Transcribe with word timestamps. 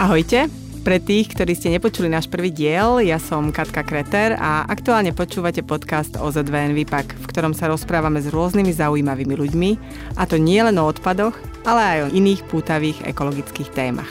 Ahojte, 0.00 0.48
pre 0.80 0.96
tých, 0.96 1.28
ktorí 1.36 1.52
ste 1.52 1.76
nepočuli 1.76 2.08
náš 2.08 2.24
prvý 2.24 2.48
diel, 2.48 3.04
ja 3.04 3.20
som 3.20 3.52
Katka 3.52 3.84
Kreter 3.84 4.32
a 4.32 4.64
aktuálne 4.64 5.12
počúvate 5.12 5.60
podcast 5.60 6.16
OZVN 6.16 6.72
Výpak, 6.72 7.20
v 7.20 7.28
ktorom 7.28 7.52
sa 7.52 7.68
rozprávame 7.68 8.24
s 8.24 8.32
rôznymi 8.32 8.72
zaujímavými 8.72 9.36
ľuďmi, 9.36 9.70
a 10.16 10.24
to 10.24 10.40
nie 10.40 10.56
len 10.56 10.80
o 10.80 10.88
odpadoch, 10.88 11.36
ale 11.68 11.80
aj 11.84 11.98
o 12.08 12.12
iných 12.16 12.48
pútavých 12.48 13.04
ekologických 13.04 13.76
témach. 13.76 14.08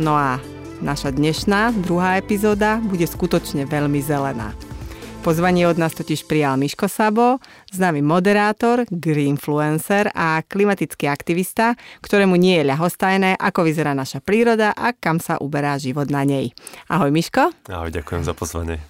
No 0.00 0.16
a 0.16 0.40
naša 0.80 1.12
dnešná, 1.12 1.76
druhá 1.84 2.16
epizóda, 2.16 2.80
bude 2.80 3.04
skutočne 3.04 3.68
veľmi 3.68 4.00
zelená. 4.00 4.56
Pozvanie 5.24 5.64
od 5.64 5.80
nás 5.80 5.96
totiž 5.96 6.28
prijal 6.28 6.60
Miško 6.60 6.84
Sabo, 6.84 7.40
známy 7.72 8.04
moderátor, 8.04 8.84
greenfluencer 8.92 10.12
a 10.12 10.44
klimatický 10.44 11.08
aktivista, 11.08 11.80
ktorému 12.04 12.36
nie 12.36 12.60
je 12.60 12.68
ľahostajné, 12.68 13.40
ako 13.40 13.64
vyzerá 13.64 13.96
naša 13.96 14.20
príroda 14.20 14.76
a 14.76 14.92
kam 14.92 15.16
sa 15.24 15.40
uberá 15.40 15.80
život 15.80 16.12
na 16.12 16.28
nej. 16.28 16.52
Ahoj 16.92 17.08
Miško. 17.08 17.56
Ahoj, 17.72 17.88
ďakujem 17.88 18.20
za 18.20 18.36
pozvanie. 18.36 18.84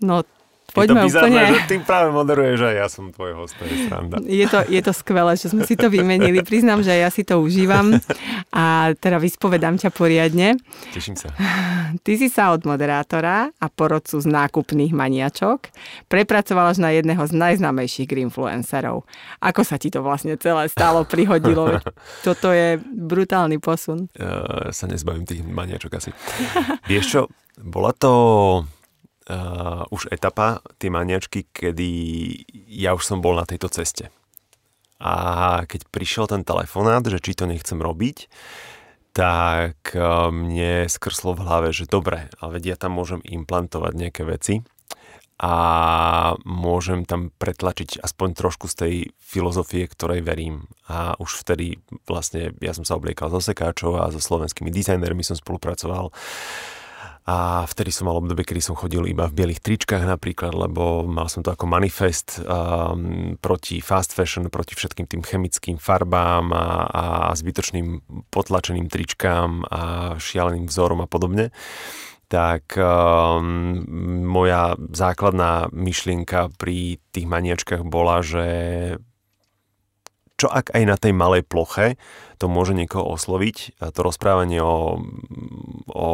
No, 0.00 0.24
Poďme 0.72 1.04
je 1.04 1.04
to 1.04 1.08
bizarné, 1.08 1.36
úplne... 1.36 1.52
že 1.52 1.60
ty 1.68 1.74
práve 1.84 2.08
moderuješ 2.12 2.58
a 2.64 2.70
ja 2.72 2.86
som 2.88 3.12
tvoj 3.12 3.36
host, 3.36 3.54
to 3.60 3.68
je 3.68 3.86
sranda. 3.88 4.16
Je 4.24 4.46
to, 4.48 4.64
je 4.64 4.80
to 4.80 4.92
skvelé, 4.96 5.36
že 5.36 5.52
sme 5.52 5.68
si 5.68 5.76
to 5.76 5.92
vymenili. 5.92 6.40
Priznám, 6.40 6.80
že 6.80 6.96
ja 6.96 7.12
si 7.12 7.22
to 7.22 7.40
užívam 7.44 8.00
a 8.50 8.96
teda 8.96 9.20
vyspovedám 9.20 9.76
ťa 9.76 9.92
poriadne. 9.92 10.56
Teším 10.96 11.16
sa. 11.16 11.32
Ty 12.00 12.12
si 12.16 12.32
sa 12.32 12.56
od 12.56 12.64
moderátora 12.64 13.52
a 13.52 13.66
porodcu 13.68 14.16
z 14.16 14.26
nákupných 14.26 14.96
maniačok 14.96 15.68
prepracovala 16.08 16.72
na 16.80 16.90
jedného 16.96 17.20
z 17.28 17.32
najznámejších 17.36 18.08
greenfluencerov. 18.08 19.04
Ako 19.44 19.62
sa 19.62 19.76
ti 19.76 19.92
to 19.92 20.00
vlastne 20.00 20.34
celé 20.40 20.72
stalo, 20.72 21.04
prihodilo? 21.04 21.78
Toto 22.26 22.48
je 22.50 22.80
brutálny 22.80 23.60
posun. 23.60 24.08
Ja 24.16 24.72
sa 24.72 24.88
nezbavím 24.88 25.28
tých 25.28 25.44
maniačok 25.44 25.92
asi. 26.00 26.10
Vieš 26.88 27.04
čo, 27.04 27.20
bola 27.60 27.92
to 27.92 28.12
uh, 29.28 29.84
už 29.92 30.10
etapa, 30.10 30.64
tie 30.78 30.90
maniačky, 30.90 31.46
kedy 31.50 31.88
ja 32.70 32.96
už 32.96 33.02
som 33.04 33.18
bol 33.20 33.36
na 33.38 33.46
tejto 33.46 33.68
ceste. 33.70 34.08
A 35.02 35.66
keď 35.66 35.90
prišiel 35.90 36.30
ten 36.30 36.46
telefonát, 36.46 37.02
že 37.02 37.18
či 37.18 37.34
to 37.34 37.50
nechcem 37.50 37.82
robiť, 37.82 38.30
tak 39.12 39.92
uh, 39.92 40.30
mne 40.32 40.88
skrslo 40.88 41.36
v 41.36 41.44
hlave, 41.44 41.68
že 41.74 41.90
dobre, 41.90 42.30
ale 42.40 42.50
vedia, 42.58 42.74
ja 42.74 42.80
tam 42.88 42.96
môžem 42.96 43.20
implantovať 43.22 43.92
nejaké 43.98 44.22
veci 44.24 44.64
a 45.42 45.54
môžem 46.46 47.02
tam 47.02 47.34
pretlačiť 47.34 47.98
aspoň 47.98 48.28
trošku 48.38 48.70
z 48.70 48.74
tej 48.78 48.94
filozofie, 49.18 49.90
ktorej 49.90 50.22
verím. 50.22 50.70
A 50.86 51.18
už 51.18 51.42
vtedy 51.42 51.82
vlastne 52.06 52.54
ja 52.62 52.70
som 52.70 52.86
sa 52.86 52.94
obliekal 52.94 53.26
so 53.26 53.42
sekáčov 53.42 53.98
a 53.98 54.14
so 54.14 54.22
slovenskými 54.22 54.70
dizajnermi 54.70 55.26
som 55.26 55.34
spolupracoval 55.34 56.14
a 57.22 57.62
vtedy 57.70 57.94
som 57.94 58.10
mal 58.10 58.18
obdobie, 58.18 58.42
kedy 58.42 58.58
som 58.58 58.74
chodil 58.74 59.06
iba 59.06 59.30
v 59.30 59.36
bielých 59.38 59.62
tričkách 59.62 60.02
napríklad, 60.02 60.58
lebo 60.58 61.06
mal 61.06 61.30
som 61.30 61.46
to 61.46 61.54
ako 61.54 61.70
manifest 61.70 62.42
um, 62.42 63.38
proti 63.38 63.78
fast 63.78 64.10
fashion, 64.10 64.50
proti 64.50 64.74
všetkým 64.74 65.06
tým 65.06 65.22
chemickým 65.22 65.78
farbám 65.78 66.50
a, 66.50 66.66
a 66.90 67.04
zbytočným 67.38 68.02
potlačeným 68.26 68.90
tričkám 68.90 69.70
a 69.70 69.82
šialeným 70.18 70.66
vzorom 70.66 71.06
a 71.06 71.06
podobne. 71.06 71.54
Tak 72.26 72.74
um, 72.74 73.86
moja 74.26 74.74
základná 74.90 75.70
myšlienka 75.70 76.50
pri 76.58 76.98
tých 77.14 77.26
maniačkách 77.30 77.86
bola, 77.86 78.18
že 78.24 78.46
čo 80.42 80.50
ak 80.50 80.74
aj 80.74 80.82
na 80.82 80.98
tej 80.98 81.14
malej 81.14 81.46
ploche 81.46 81.94
to 82.42 82.50
môže 82.50 82.74
niekoho 82.74 83.14
osloviť. 83.14 83.78
To 83.78 84.00
rozprávanie 84.02 84.58
o, 84.58 84.98
o 85.86 86.10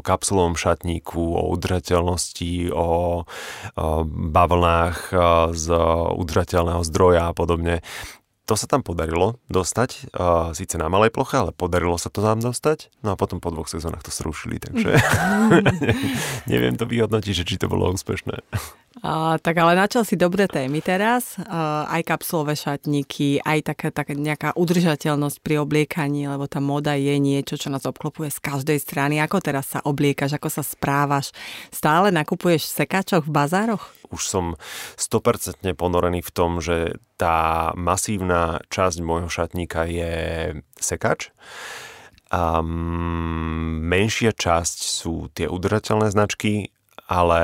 kapsulovom 0.00 0.56
šatníku, 0.56 1.20
o 1.20 1.52
udržateľnosti, 1.52 2.72
o, 2.72 2.80
o 2.80 3.88
bavlnách 4.08 5.12
z 5.52 5.66
udržateľného 6.16 6.82
zdroja 6.88 7.28
a 7.28 7.36
podobne. 7.36 7.84
To 8.48 8.56
sa 8.56 8.64
tam 8.64 8.80
podarilo 8.80 9.36
dostať, 9.52 10.08
uh, 10.16 10.56
síce 10.56 10.80
na 10.80 10.88
malej 10.88 11.12
ploche, 11.12 11.36
ale 11.36 11.52
podarilo 11.52 12.00
sa 12.00 12.08
to 12.08 12.24
tam 12.24 12.40
dostať. 12.40 12.88
No 13.04 13.12
a 13.12 13.20
potom 13.20 13.44
po 13.44 13.52
dvoch 13.52 13.68
sezónach 13.68 14.00
to 14.00 14.08
zrušili, 14.08 14.56
takže 14.56 14.96
neviem 16.52 16.72
to 16.80 16.88
vyhodnotiť, 16.88 17.34
že 17.36 17.44
či 17.44 17.60
to 17.60 17.68
bolo 17.68 17.92
úspešné. 17.92 18.40
Uh, 19.04 19.36
tak 19.44 19.52
ale 19.60 19.76
načal 19.76 20.02
si 20.08 20.16
dobré 20.16 20.48
témy 20.48 20.80
teraz, 20.80 21.36
uh, 21.36 21.84
aj 21.92 22.08
kapsulové 22.08 22.56
šatníky, 22.56 23.44
aj 23.44 23.68
taká, 23.68 23.92
taká 23.92 24.16
nejaká 24.16 24.56
udržateľnosť 24.56 25.44
pri 25.44 25.60
obliekaní, 25.60 26.24
lebo 26.24 26.48
tá 26.48 26.64
moda 26.64 26.96
je 26.96 27.20
niečo, 27.20 27.60
čo 27.60 27.68
nás 27.68 27.84
obklopuje 27.84 28.32
z 28.32 28.40
každej 28.40 28.80
strany. 28.80 29.20
Ako 29.20 29.44
teraz 29.44 29.76
sa 29.76 29.84
obliekaš, 29.84 30.40
ako 30.40 30.48
sa 30.48 30.64
správaš? 30.64 31.36
Stále 31.68 32.08
nakupuješ 32.16 32.64
v 32.64 32.76
sekáčoch 32.80 33.28
v 33.28 33.34
bazároch? 33.44 33.97
Už 34.10 34.22
som 34.24 34.44
100% 34.96 35.64
ponorený 35.76 36.20
v 36.24 36.34
tom, 36.34 36.58
že 36.62 36.96
tá 37.20 37.70
masívna 37.74 38.62
časť 38.72 38.98
môjho 39.04 39.28
šatníka 39.28 39.84
je 39.88 40.14
sekač. 40.78 41.34
Um, 42.28 43.80
menšia 43.88 44.36
časť 44.36 44.78
sú 44.84 45.32
tie 45.32 45.48
udržateľné 45.48 46.12
značky, 46.12 46.76
ale 47.08 47.42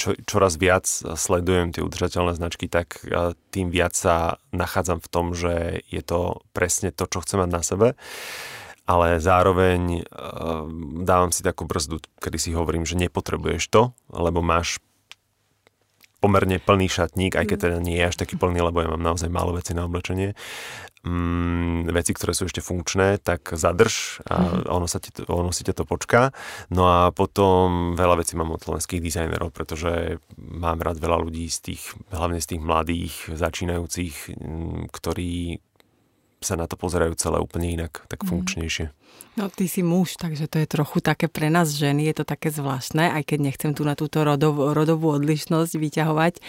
čo, 0.00 0.16
čoraz 0.24 0.56
viac 0.56 0.88
sledujem 0.88 1.76
tie 1.76 1.84
udržateľné 1.84 2.32
značky, 2.32 2.72
tak 2.72 3.04
tým 3.52 3.68
viac 3.68 3.92
sa 3.92 4.40
nachádzam 4.56 5.04
v 5.04 5.10
tom, 5.12 5.36
že 5.36 5.84
je 5.92 6.00
to 6.00 6.40
presne 6.56 6.88
to, 6.88 7.04
čo 7.04 7.20
chcem 7.20 7.44
mať 7.44 7.50
na 7.52 7.62
sebe. 7.62 7.88
Ale 8.88 9.22
zároveň 9.22 10.08
dávam 11.04 11.30
si 11.30 11.44
takú 11.44 11.68
brzdu, 11.68 12.02
kedy 12.18 12.38
si 12.40 12.50
hovorím, 12.56 12.88
že 12.88 12.98
nepotrebuješ 12.98 13.68
to, 13.68 13.82
lebo 14.10 14.40
máš 14.40 14.80
pomerne 16.22 16.62
plný 16.62 16.86
šatník, 16.86 17.34
aj 17.34 17.50
keď 17.50 17.58
teda 17.58 17.78
nie 17.82 17.98
je 17.98 18.06
až 18.06 18.14
taký 18.14 18.38
plný, 18.38 18.62
lebo 18.62 18.78
ja 18.78 18.88
mám 18.94 19.02
naozaj 19.02 19.26
málo 19.26 19.58
veci 19.58 19.74
na 19.74 19.82
oblečenie 19.82 20.38
mm, 21.02 21.90
veci, 21.90 22.12
ktoré 22.14 22.32
sú 22.32 22.46
ešte 22.46 22.62
funkčné, 22.62 23.18
tak 23.18 23.52
zadrž 23.52 24.22
a 24.26 24.62
mm. 24.62 24.70
ono, 24.70 24.86
sa 24.86 25.02
ti 25.02 25.10
to, 25.10 25.26
ono 25.28 25.50
si 25.50 25.66
ťa 25.66 25.82
to 25.82 25.84
počká. 25.84 26.30
No 26.70 26.88
a 26.88 27.10
potom 27.10 27.94
veľa 27.98 28.22
vecí 28.22 28.38
mám 28.38 28.54
od 28.54 28.62
slovenských 28.62 29.02
dizajnerov, 29.02 29.50
pretože 29.50 30.22
mám 30.38 30.80
rád 30.80 31.02
veľa 31.02 31.18
ľudí 31.22 31.50
z 31.50 31.58
tých, 31.72 31.82
hlavne 32.14 32.38
z 32.38 32.56
tých 32.56 32.62
mladých, 32.62 33.14
začínajúcich, 33.34 34.38
ktorí 34.90 35.58
sa 36.42 36.58
na 36.58 36.66
to 36.66 36.76
pozerajú 36.76 37.14
celé 37.16 37.38
úplne 37.38 37.72
inak, 37.72 38.04
tak 38.06 38.22
mhm. 38.22 38.28
funkčnejšie. 38.28 38.86
No 39.32 39.48
ty 39.48 39.64
si 39.64 39.80
muž, 39.80 40.20
takže 40.20 40.44
to 40.44 40.60
je 40.60 40.68
trochu 40.68 41.00
také 41.00 41.24
pre 41.24 41.48
nás 41.48 41.72
ženy, 41.72 42.04
je 42.12 42.20
to 42.20 42.24
také 42.28 42.52
zvláštne, 42.52 43.16
aj 43.16 43.32
keď 43.32 43.38
nechcem 43.48 43.72
tu 43.72 43.80
na 43.80 43.96
túto 43.96 44.20
rodov, 44.20 44.76
rodovú 44.76 45.08
odlišnosť 45.16 45.72
vyťahovať. 45.72 46.34
E, 46.36 46.40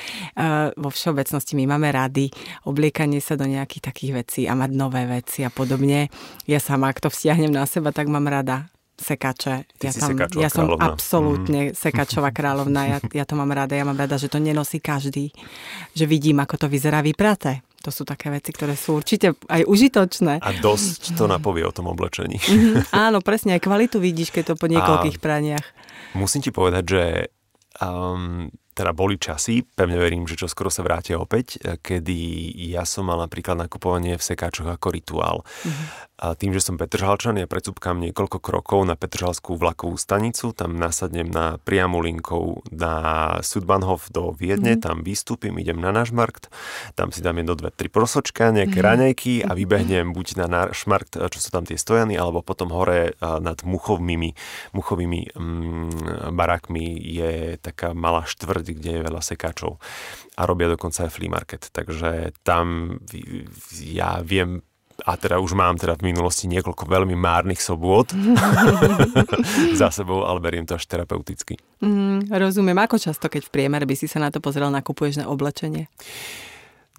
vo 0.75 0.91
všeobecnosti 0.91 1.55
my 1.55 1.63
máme 1.71 1.95
rady, 1.95 2.27
obliekanie 2.67 3.23
sa 3.23 3.39
do 3.39 3.47
nejakých 3.47 3.87
takých 3.87 4.11
vecí 4.19 4.41
a 4.51 4.59
mať 4.59 4.71
nové 4.75 5.07
veci 5.07 5.47
a 5.47 5.51
podobne. 5.51 6.11
Ja 6.43 6.59
sama, 6.59 6.91
ak 6.91 6.99
to 6.99 7.07
vzťahnem 7.07 7.55
na 7.55 7.63
seba, 7.63 7.95
tak 7.95 8.11
mám 8.11 8.27
rada 8.27 8.67
sekače. 8.99 9.63
Ty 9.79 9.83
ja, 9.87 9.91
tam, 9.95 10.09
ja 10.37 10.49
som 10.51 10.67
kráľovna. 10.67 10.83
absolútne 10.83 11.61
mm. 11.71 11.75
sekačová 11.75 12.29
kráľovna. 12.35 12.81
Ja, 12.87 12.97
ja 12.99 13.25
to 13.27 13.33
mám 13.39 13.51
rada. 13.51 13.73
Ja 13.73 13.87
mám 13.87 13.97
rada, 13.97 14.19
že 14.19 14.31
to 14.31 14.43
nenosí 14.43 14.83
každý. 14.83 15.33
Že 15.97 16.05
vidím, 16.07 16.39
ako 16.39 16.65
to 16.65 16.67
vyzerá 16.67 17.03
vypraté. 17.03 17.65
To 17.83 17.91
sú 17.91 18.07
také 18.07 18.31
veci, 18.31 18.55
ktoré 18.55 18.79
sú 18.79 18.95
určite 18.95 19.35
aj 19.51 19.67
užitočné. 19.67 20.39
A 20.39 20.49
dosť 20.55 21.19
to 21.19 21.27
napovie 21.27 21.67
o 21.67 21.75
tom 21.75 21.91
oblečení. 21.91 22.39
Mm-hmm, 22.39 22.95
áno, 23.11 23.19
presne, 23.19 23.59
aj 23.59 23.67
kvalitu 23.67 23.99
vidíš, 23.99 24.31
keď 24.31 24.53
to 24.53 24.55
po 24.55 24.71
niekoľkých 24.71 25.19
A 25.19 25.23
praniach. 25.23 25.65
Musím 26.15 26.39
ti 26.39 26.55
povedať, 26.55 26.83
že 26.87 27.03
um, 27.83 28.47
teda 28.73 28.91
boli 28.91 29.21
časy, 29.21 29.63
pevne 29.63 30.01
verím, 30.01 30.25
že 30.25 30.35
čo 30.35 30.49
skoro 30.49 30.73
sa 30.73 30.81
vrátia 30.81 31.21
opäť, 31.21 31.61
eh, 31.61 31.77
kedy 31.77 32.17
ja 32.73 32.83
som 32.83 33.07
mal 33.07 33.21
napríklad 33.21 33.55
nakupovanie 33.55 34.17
v 34.17 34.23
sekáčoch 34.23 34.67
ako 34.67 34.87
rituál. 34.89 35.37
Mm-hmm. 35.45 36.11
A 36.23 36.39
tým, 36.39 36.55
že 36.55 36.63
som 36.63 36.79
Petržalčan, 36.79 37.35
ja 37.35 37.49
predsúpkam 37.49 37.99
niekoľko 37.99 38.39
krokov 38.39 38.87
na 38.87 38.95
Petržalskú 38.95 39.59
vlakovú 39.59 39.99
stanicu, 39.99 40.55
tam 40.55 40.79
nasadnem 40.79 41.27
na 41.27 41.59
priamu 41.59 41.99
linkou 41.99 42.63
na 42.71 42.93
Sudbanhof 43.43 44.07
do 44.07 44.31
Viedne, 44.31 44.79
mm-hmm. 44.79 44.85
tam 44.87 45.03
vystúpim, 45.03 45.51
idem 45.59 45.83
na 45.83 45.91
náš 45.91 46.15
markt, 46.15 46.47
tam 46.95 47.11
si 47.11 47.19
dám 47.19 47.43
jedno, 47.43 47.59
dve, 47.59 47.75
tri 47.75 47.91
prosočka, 47.91 48.55
nejaké 48.55 48.79
mm-hmm. 48.79 48.87
raňajky 48.87 49.33
a 49.43 49.51
vybehnem 49.51 50.15
buď 50.15 50.27
na 50.39 50.47
náš 50.47 50.87
markt, 50.87 51.19
čo 51.19 51.39
sú 51.43 51.51
tam 51.51 51.67
tie 51.67 51.75
stojany, 51.75 52.15
alebo 52.15 52.39
potom 52.39 52.71
hore 52.71 53.19
nad 53.19 53.59
muchovými, 53.59 54.31
muchovými 54.71 55.35
mm, 55.35 56.31
barákmi 56.31 57.03
je 57.03 57.59
taká 57.59 57.91
malá 57.91 58.23
štvrť 58.23 58.62
štvrť, 58.63 58.79
kde 58.79 58.91
je 58.95 59.05
veľa 59.05 59.21
sekáčov 59.21 59.77
a 60.39 60.41
robia 60.47 60.71
dokonca 60.71 61.05
aj 61.05 61.11
flea 61.11 61.29
market. 61.29 61.67
Takže 61.69 62.31
tam 62.47 62.97
ja 63.83 64.23
viem 64.23 64.63
a 65.03 65.17
teda 65.17 65.41
už 65.41 65.57
mám 65.57 65.75
teda 65.75 65.97
v 65.97 66.13
minulosti 66.13 66.45
niekoľko 66.45 66.85
veľmi 66.85 67.17
márnych 67.17 67.57
sobôd 67.57 68.13
za 69.81 69.89
sebou, 69.89 70.23
ale 70.23 70.37
beriem 70.37 70.69
to 70.69 70.77
až 70.77 70.85
terapeuticky. 70.85 71.57
Mm, 71.81 72.29
rozumiem. 72.29 72.77
Ako 72.77 73.01
často, 73.01 73.25
keď 73.25 73.49
v 73.49 73.51
priemer 73.51 73.83
by 73.89 73.95
si 73.97 74.05
sa 74.05 74.21
na 74.21 74.29
to 74.29 74.37
pozrel, 74.37 74.69
nakupuješ 74.69 75.25
na 75.25 75.33
oblečenie? 75.33 75.89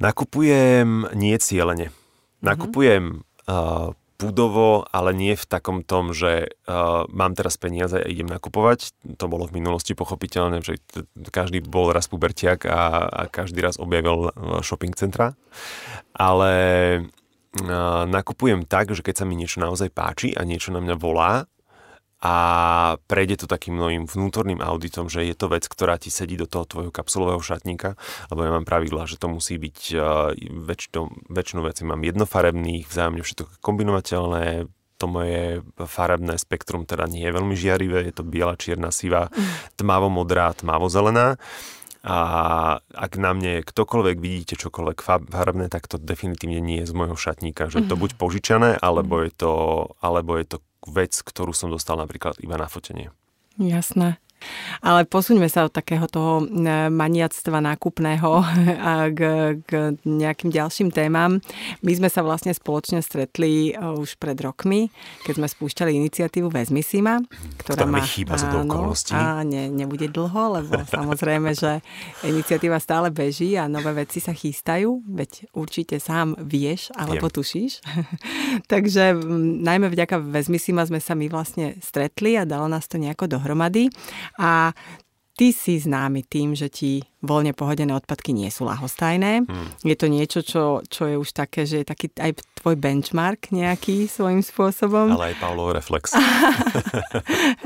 Nakupujem 0.03 1.07
nie 1.15 1.39
cieľene. 1.39 1.95
Mhm. 1.95 2.45
Nakupujem 2.45 3.05
uh, 3.47 3.95
pudovo, 4.25 4.89
ale 4.89 5.13
nie 5.13 5.37
v 5.37 5.45
takom 5.45 5.85
tom, 5.85 6.17
že 6.17 6.49
uh, 6.65 7.05
mám 7.13 7.37
teraz 7.37 7.61
peniaze 7.61 8.01
a 8.01 8.09
idem 8.09 8.25
nakupovať. 8.25 8.97
To 9.21 9.29
bolo 9.29 9.45
v 9.45 9.61
minulosti 9.61 9.93
pochopiteľné, 9.93 10.65
že 10.65 10.81
t- 10.81 11.05
každý 11.29 11.61
bol 11.61 11.93
raz 11.93 12.09
pubertiak 12.09 12.65
a, 12.65 13.05
a 13.05 13.23
každý 13.29 13.61
raz 13.61 13.77
objavil 13.77 14.33
shopping 14.65 14.97
centra. 14.97 15.37
Ale 16.17 16.53
uh, 17.05 18.03
nakupujem 18.09 18.65
tak, 18.65 18.97
že 18.97 19.05
keď 19.05 19.21
sa 19.21 19.29
mi 19.29 19.37
niečo 19.37 19.61
naozaj 19.61 19.93
páči 19.93 20.33
a 20.33 20.49
niečo 20.49 20.73
na 20.73 20.81
mňa 20.81 20.97
volá, 20.97 21.45
a 22.25 22.35
prejde 23.05 23.45
to 23.45 23.47
takým 23.47 23.77
mojim 23.77 24.09
vnútorným 24.09 24.65
auditom, 24.65 25.13
že 25.13 25.29
je 25.29 25.37
to 25.37 25.53
vec, 25.53 25.69
ktorá 25.69 26.01
ti 26.01 26.09
sedí 26.09 26.41
do 26.41 26.49
toho 26.49 26.65
tvojho 26.65 26.89
kapsulového 26.89 27.45
šatníka, 27.45 28.01
lebo 28.33 28.41
ja 28.49 28.51
mám 28.57 28.65
pravidla, 28.65 29.05
že 29.05 29.21
to 29.21 29.29
musí 29.29 29.61
byť 29.61 29.79
uh, 29.93 30.33
väčšinou, 30.41 31.29
väčšinu 31.29 31.61
veci 31.69 31.85
mám 31.85 32.01
jednofarebných, 32.01 32.89
vzájomne 32.89 33.21
všetko 33.21 33.61
kombinovateľné, 33.61 34.73
to 34.97 35.05
moje 35.05 35.61
farebné 35.85 36.41
spektrum 36.41 36.89
teda 36.89 37.05
nie 37.05 37.29
je 37.29 37.37
veľmi 37.37 37.53
žiarivé, 37.53 38.09
je 38.09 38.15
to 38.17 38.25
biela, 38.25 38.57
čierna, 38.57 38.89
sivá, 38.89 39.29
tmavo 39.77 40.09
modrá, 40.09 40.55
tmavo 40.57 40.89
zelená. 40.89 41.37
A 42.05 42.21
ak 42.93 43.17
na 43.17 43.33
mne 43.33 43.65
ktokoľvek 43.65 44.17
vidíte 44.21 44.61
čokoľvek 44.61 44.99
farebné, 45.25 45.73
tak 45.73 45.89
to 45.89 45.97
definitívne 45.97 46.61
nie 46.61 46.85
je 46.85 46.93
z 46.93 46.97
môjho 46.97 47.17
šatníka, 47.17 47.73
že 47.73 47.81
to 47.81 47.97
buď 47.97 48.21
požičané, 48.21 48.77
alebo 48.77 49.25
je 49.25 49.33
to, 49.33 49.53
alebo 50.05 50.37
je 50.37 50.45
to 50.45 50.57
vec, 50.89 51.21
ktorú 51.21 51.53
som 51.57 51.69
dostal 51.73 52.01
napríklad 52.01 52.41
iba 52.41 52.57
na 52.57 52.69
fotenie. 52.69 53.13
Jasné. 53.61 54.19
Ale 54.85 55.09
posuňme 55.09 55.49
sa 55.49 55.67
od 55.67 55.73
takého 55.73 56.05
toho 56.09 56.45
e, 56.45 56.91
maniactva 56.91 57.59
nákupného 57.63 58.31
a 58.91 58.93
k, 59.11 59.21
k 59.65 59.71
nejakým 60.05 60.51
ďalším 60.53 60.89
témam. 60.95 61.41
My 61.81 61.93
sme 61.97 62.09
sa 62.09 62.21
vlastne 62.25 62.53
spoločne 62.53 63.01
stretli 63.01 63.73
e, 63.73 63.79
už 63.79 64.17
pred 64.17 64.37
rokmi, 64.41 64.89
keď 65.25 65.35
sme 65.41 65.47
spúšťali 65.49 65.91
iniciatívu 65.97 66.49
Vezmi 66.53 66.85
si 66.85 67.01
ma, 67.01 67.21
ktorá, 67.61 67.85
ktorá 67.85 67.91
má... 67.91 68.05
chýba 68.05 68.37
za 68.37 68.49
okolností. 68.53 69.15
A 69.15 69.43
ne, 69.43 69.73
nebude 69.73 70.07
dlho, 70.09 70.61
lebo 70.61 70.79
samozrejme, 70.85 71.57
že 71.57 71.81
iniciatíva 72.25 72.79
stále 72.79 73.09
beží 73.11 73.57
a 73.59 73.67
nové 73.71 74.05
veci 74.05 74.21
sa 74.23 74.37
chystajú, 74.37 75.03
veď 75.07 75.51
určite 75.57 75.97
sám 75.99 76.37
vieš 76.39 76.93
alebo 76.95 77.27
Viem. 77.29 77.35
tušíš. 77.35 77.73
Takže 78.73 79.17
najmä 79.65 79.89
vďaka 79.91 80.21
Vezmi 80.21 80.59
si 80.61 80.71
ma 80.71 80.85
sme 80.85 81.01
sa 81.01 81.17
my 81.17 81.27
vlastne 81.29 81.77
stretli 81.81 82.37
a 82.39 82.45
dalo 82.45 82.69
nás 82.71 82.87
to 82.87 83.01
nejako 83.01 83.27
dohromady. 83.27 83.89
A 84.39 84.75
Ty 85.35 85.51
si 85.51 85.83
známy 85.83 86.23
tým, 86.31 86.55
že 86.55 86.71
ti 86.71 87.03
voľne 87.19 87.51
pohodené 87.59 87.91
odpadky 87.91 88.31
nie 88.31 88.47
sú 88.55 88.71
lahostajné. 88.71 89.43
Hmm. 89.43 89.67
Je 89.83 89.99
to 89.99 90.07
niečo, 90.07 90.47
čo, 90.47 90.79
čo 90.87 91.11
je 91.11 91.19
už 91.19 91.35
také, 91.35 91.67
že 91.67 91.83
je 91.83 91.87
taký 91.91 92.07
aj 92.23 92.39
tvoj 92.63 92.79
benchmark 92.79 93.51
nejaký 93.51 94.07
svojím 94.07 94.47
spôsobom. 94.47 95.11
Ale 95.11 95.35
aj 95.35 95.43
Paulov 95.43 95.75
reflex. 95.75 96.15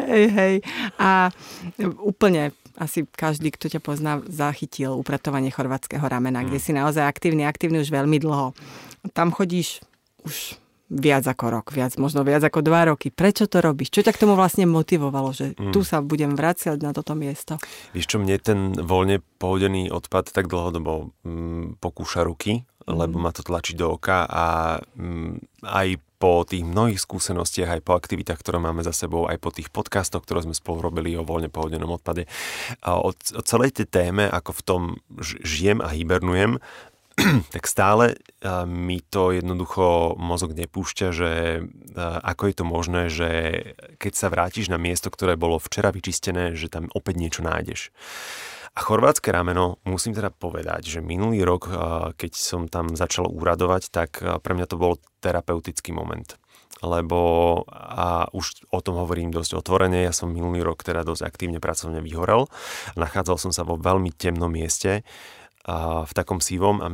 hej, 0.01 0.25
hej. 0.41 0.55
A 0.97 1.29
úplne 2.01 2.57
asi 2.81 3.05
každý, 3.05 3.53
kto 3.53 3.69
ťa 3.69 3.85
pozná, 3.85 4.25
zachytil 4.33 4.97
upratovanie 4.97 5.53
chorvátskeho 5.53 6.09
ramena, 6.09 6.41
hmm. 6.41 6.49
kde 6.49 6.59
si 6.65 6.73
naozaj 6.73 7.05
aktívny, 7.05 7.45
aktívny 7.45 7.85
už 7.85 7.93
veľmi 7.93 8.17
dlho. 8.17 8.57
Tam 9.13 9.29
chodíš 9.29 9.85
už 10.25 10.57
viac 10.89 11.25
ako 11.29 11.45
rok, 11.53 11.67
viac, 11.71 11.95
možno 12.01 12.25
viac 12.25 12.41
ako 12.41 12.65
dva 12.65 12.89
roky. 12.89 13.13
Prečo 13.13 13.45
to 13.45 13.61
robíš? 13.61 13.93
Čo 13.93 14.09
ťa 14.09 14.13
k 14.17 14.23
tomu 14.25 14.35
vlastne 14.35 14.65
motivovalo, 14.65 15.31
že 15.37 15.53
mm. 15.53 15.73
tu 15.73 15.85
sa 15.85 16.01
budem 16.01 16.33
vraciať 16.33 16.81
na 16.81 16.97
toto 16.97 17.13
miesto? 17.13 17.61
Vieš 17.93 18.07
čo, 18.09 18.17
mne 18.17 18.37
ten 18.41 18.73
voľne 18.73 19.21
pohodený 19.37 19.93
odpad 19.93 20.33
tak 20.33 20.49
dlhodobo 20.49 21.13
mm, 21.29 21.81
pokúša 21.85 22.25
ruky, 22.25 22.65
mm. 22.65 22.97
lebo 22.97 23.21
ma 23.21 23.37
to 23.37 23.45
tlačí 23.45 23.77
do 23.77 24.01
oka 24.01 24.25
a 24.25 24.45
mm, 24.97 25.63
aj 25.69 25.89
po 26.19 26.43
tých 26.43 26.67
mnohých 26.67 26.99
skúsenostiach, 26.99 27.79
aj 27.79 27.83
po 27.87 27.95
aktivitách, 27.95 28.43
ktoré 28.43 28.59
máme 28.59 28.83
za 28.83 28.91
sebou, 28.91 29.31
aj 29.31 29.39
po 29.39 29.55
tých 29.55 29.71
podcastoch, 29.71 30.27
ktoré 30.27 30.43
sme 30.43 30.57
spolu 30.57 30.83
robili 30.83 31.15
o 31.15 31.23
voľne 31.23 31.47
pohodenom 31.47 31.95
odpade, 31.95 32.27
a 32.83 32.99
o, 32.99 33.15
o 33.15 33.43
celej 33.47 33.79
tej 33.79 33.87
téme, 33.87 34.27
ako 34.27 34.51
v 34.51 34.63
tom 34.67 34.83
žijem 35.23 35.79
a 35.79 35.95
hibernujem, 35.95 36.59
tak 37.55 37.65
stále 37.67 38.15
mi 38.67 39.03
to 39.03 39.35
jednoducho 39.35 40.15
mozog 40.15 40.55
nepúšťa, 40.55 41.09
že 41.11 41.31
ako 41.99 42.43
je 42.47 42.55
to 42.55 42.65
možné, 42.65 43.03
že 43.11 43.31
keď 43.99 44.13
sa 44.15 44.31
vrátiš 44.31 44.71
na 44.71 44.79
miesto, 44.79 45.11
ktoré 45.11 45.35
bolo 45.35 45.59
včera 45.59 45.91
vyčistené, 45.91 46.55
že 46.55 46.71
tam 46.71 46.87
opäť 46.95 47.15
niečo 47.19 47.43
nájdeš. 47.43 47.91
A 48.79 48.85
chorvátske 48.87 49.35
rameno, 49.35 49.83
musím 49.83 50.15
teda 50.15 50.31
povedať, 50.31 50.87
že 50.87 51.01
minulý 51.03 51.43
rok, 51.43 51.67
keď 52.15 52.33
som 52.39 52.71
tam 52.71 52.95
začal 52.95 53.27
úradovať, 53.27 53.91
tak 53.91 54.23
pre 54.23 54.53
mňa 54.55 54.67
to 54.71 54.79
bol 54.79 55.03
terapeutický 55.19 55.91
moment 55.91 56.39
lebo 56.79 57.19
a 57.67 58.31
už 58.31 58.71
o 58.71 58.79
tom 58.79 59.03
hovorím 59.03 59.35
dosť 59.35 59.59
otvorene. 59.59 60.07
Ja 60.07 60.15
som 60.15 60.31
minulý 60.31 60.63
rok 60.63 60.87
teda 60.87 61.03
dosť 61.03 61.27
aktívne 61.27 61.59
pracovne 61.59 61.99
vyhorel. 61.99 62.47
Nachádzal 62.95 63.37
som 63.41 63.51
sa 63.51 63.67
vo 63.67 63.75
veľmi 63.75 64.15
temnom 64.15 64.51
mieste, 64.51 65.03
v 66.09 66.13
takom 66.17 66.41
sívom 66.41 66.81
a 66.81 66.89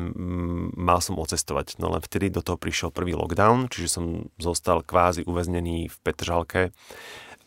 mal 0.75 0.99
som 0.99 1.15
ocestovať. 1.15 1.79
No 1.79 1.95
len 1.95 2.03
vtedy 2.03 2.27
do 2.27 2.43
toho 2.43 2.59
prišiel 2.59 2.91
prvý 2.91 3.15
lockdown, 3.15 3.71
čiže 3.71 3.89
som 4.01 4.27
zostal 4.43 4.83
kvázi 4.83 5.23
uväznený 5.31 5.87
v 5.87 5.97
Petržalke 6.03 6.75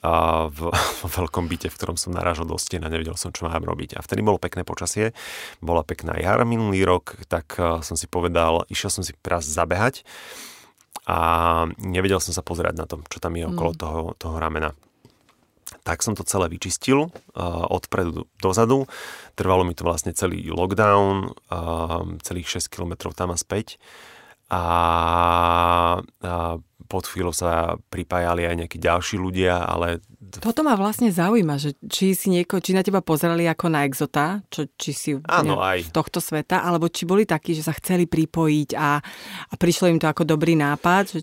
a 0.08 0.48
v, 0.48 0.72
v 1.04 1.12
veľkom 1.12 1.52
byte, 1.52 1.68
v 1.68 1.76
ktorom 1.76 2.00
som 2.00 2.16
narážal 2.16 2.48
do 2.48 2.56
stien 2.56 2.80
a 2.88 2.92
nevedel 2.92 3.20
som, 3.20 3.36
čo 3.36 3.44
mám 3.44 3.60
robiť. 3.60 4.00
A 4.00 4.04
vtedy 4.06 4.24
bolo 4.24 4.40
pekné 4.40 4.64
počasie, 4.64 5.12
bola 5.60 5.84
pekná 5.84 6.16
jar 6.16 6.40
minulý 6.48 6.88
rok, 6.88 7.20
tak 7.28 7.60
som 7.60 8.00
si 8.00 8.08
povedal, 8.08 8.64
išiel 8.72 8.94
som 8.94 9.04
si 9.04 9.12
raz 9.28 9.44
zabehať 9.44 10.08
a 11.08 11.20
nevedel 11.80 12.24
som 12.24 12.32
sa 12.32 12.44
pozerať 12.44 12.76
na 12.80 12.88
to, 12.88 13.04
čo 13.12 13.20
tam 13.20 13.36
je 13.36 13.48
okolo 13.48 13.72
mm. 13.76 13.80
toho, 13.80 14.02
toho 14.16 14.36
ramena 14.40 14.72
tak 15.84 16.04
som 16.04 16.16
to 16.16 16.24
celé 16.24 16.48
vyčistil 16.52 17.08
uh, 17.08 17.66
odpredu 17.68 18.28
dozadu. 18.40 18.88
Trvalo 19.36 19.64
mi 19.68 19.76
to 19.76 19.84
vlastne 19.88 20.16
celý 20.16 20.48
lockdown, 20.52 21.32
uh, 21.52 22.04
celých 22.24 22.64
6 22.64 22.72
km 22.72 23.12
tam 23.12 23.32
a 23.32 23.38
späť. 23.40 23.80
A, 24.48 24.64
a 26.24 26.34
pod 26.88 27.04
chvíľou 27.04 27.36
sa 27.36 27.76
pripájali 27.92 28.48
aj 28.48 28.56
nejakí 28.64 28.80
ďalší 28.80 29.20
ľudia, 29.20 29.60
ale... 29.60 30.00
Toto 30.40 30.64
ma 30.64 30.80
vlastne 30.80 31.12
zaujíma, 31.12 31.60
že 31.60 31.76
či 31.88 32.16
si 32.16 32.32
nieko, 32.32 32.64
či 32.64 32.72
na 32.72 32.84
teba 32.84 33.04
pozerali 33.04 33.44
ako 33.44 33.68
na 33.68 33.84
exota, 33.84 34.40
čo, 34.48 34.72
či 34.80 34.92
si 34.96 35.12
Áno, 35.28 35.60
aj. 35.60 35.88
z 35.88 35.92
tohto 35.92 36.24
sveta, 36.24 36.64
alebo 36.64 36.88
či 36.88 37.04
boli 37.04 37.28
takí, 37.28 37.52
že 37.52 37.64
sa 37.68 37.76
chceli 37.76 38.08
pripojiť 38.08 38.70
a, 38.80 39.04
a 39.52 39.54
prišlo 39.60 39.92
im 39.92 40.00
to 40.00 40.08
ako 40.08 40.24
dobrý 40.24 40.56
nápad, 40.56 41.04
že 41.12 41.22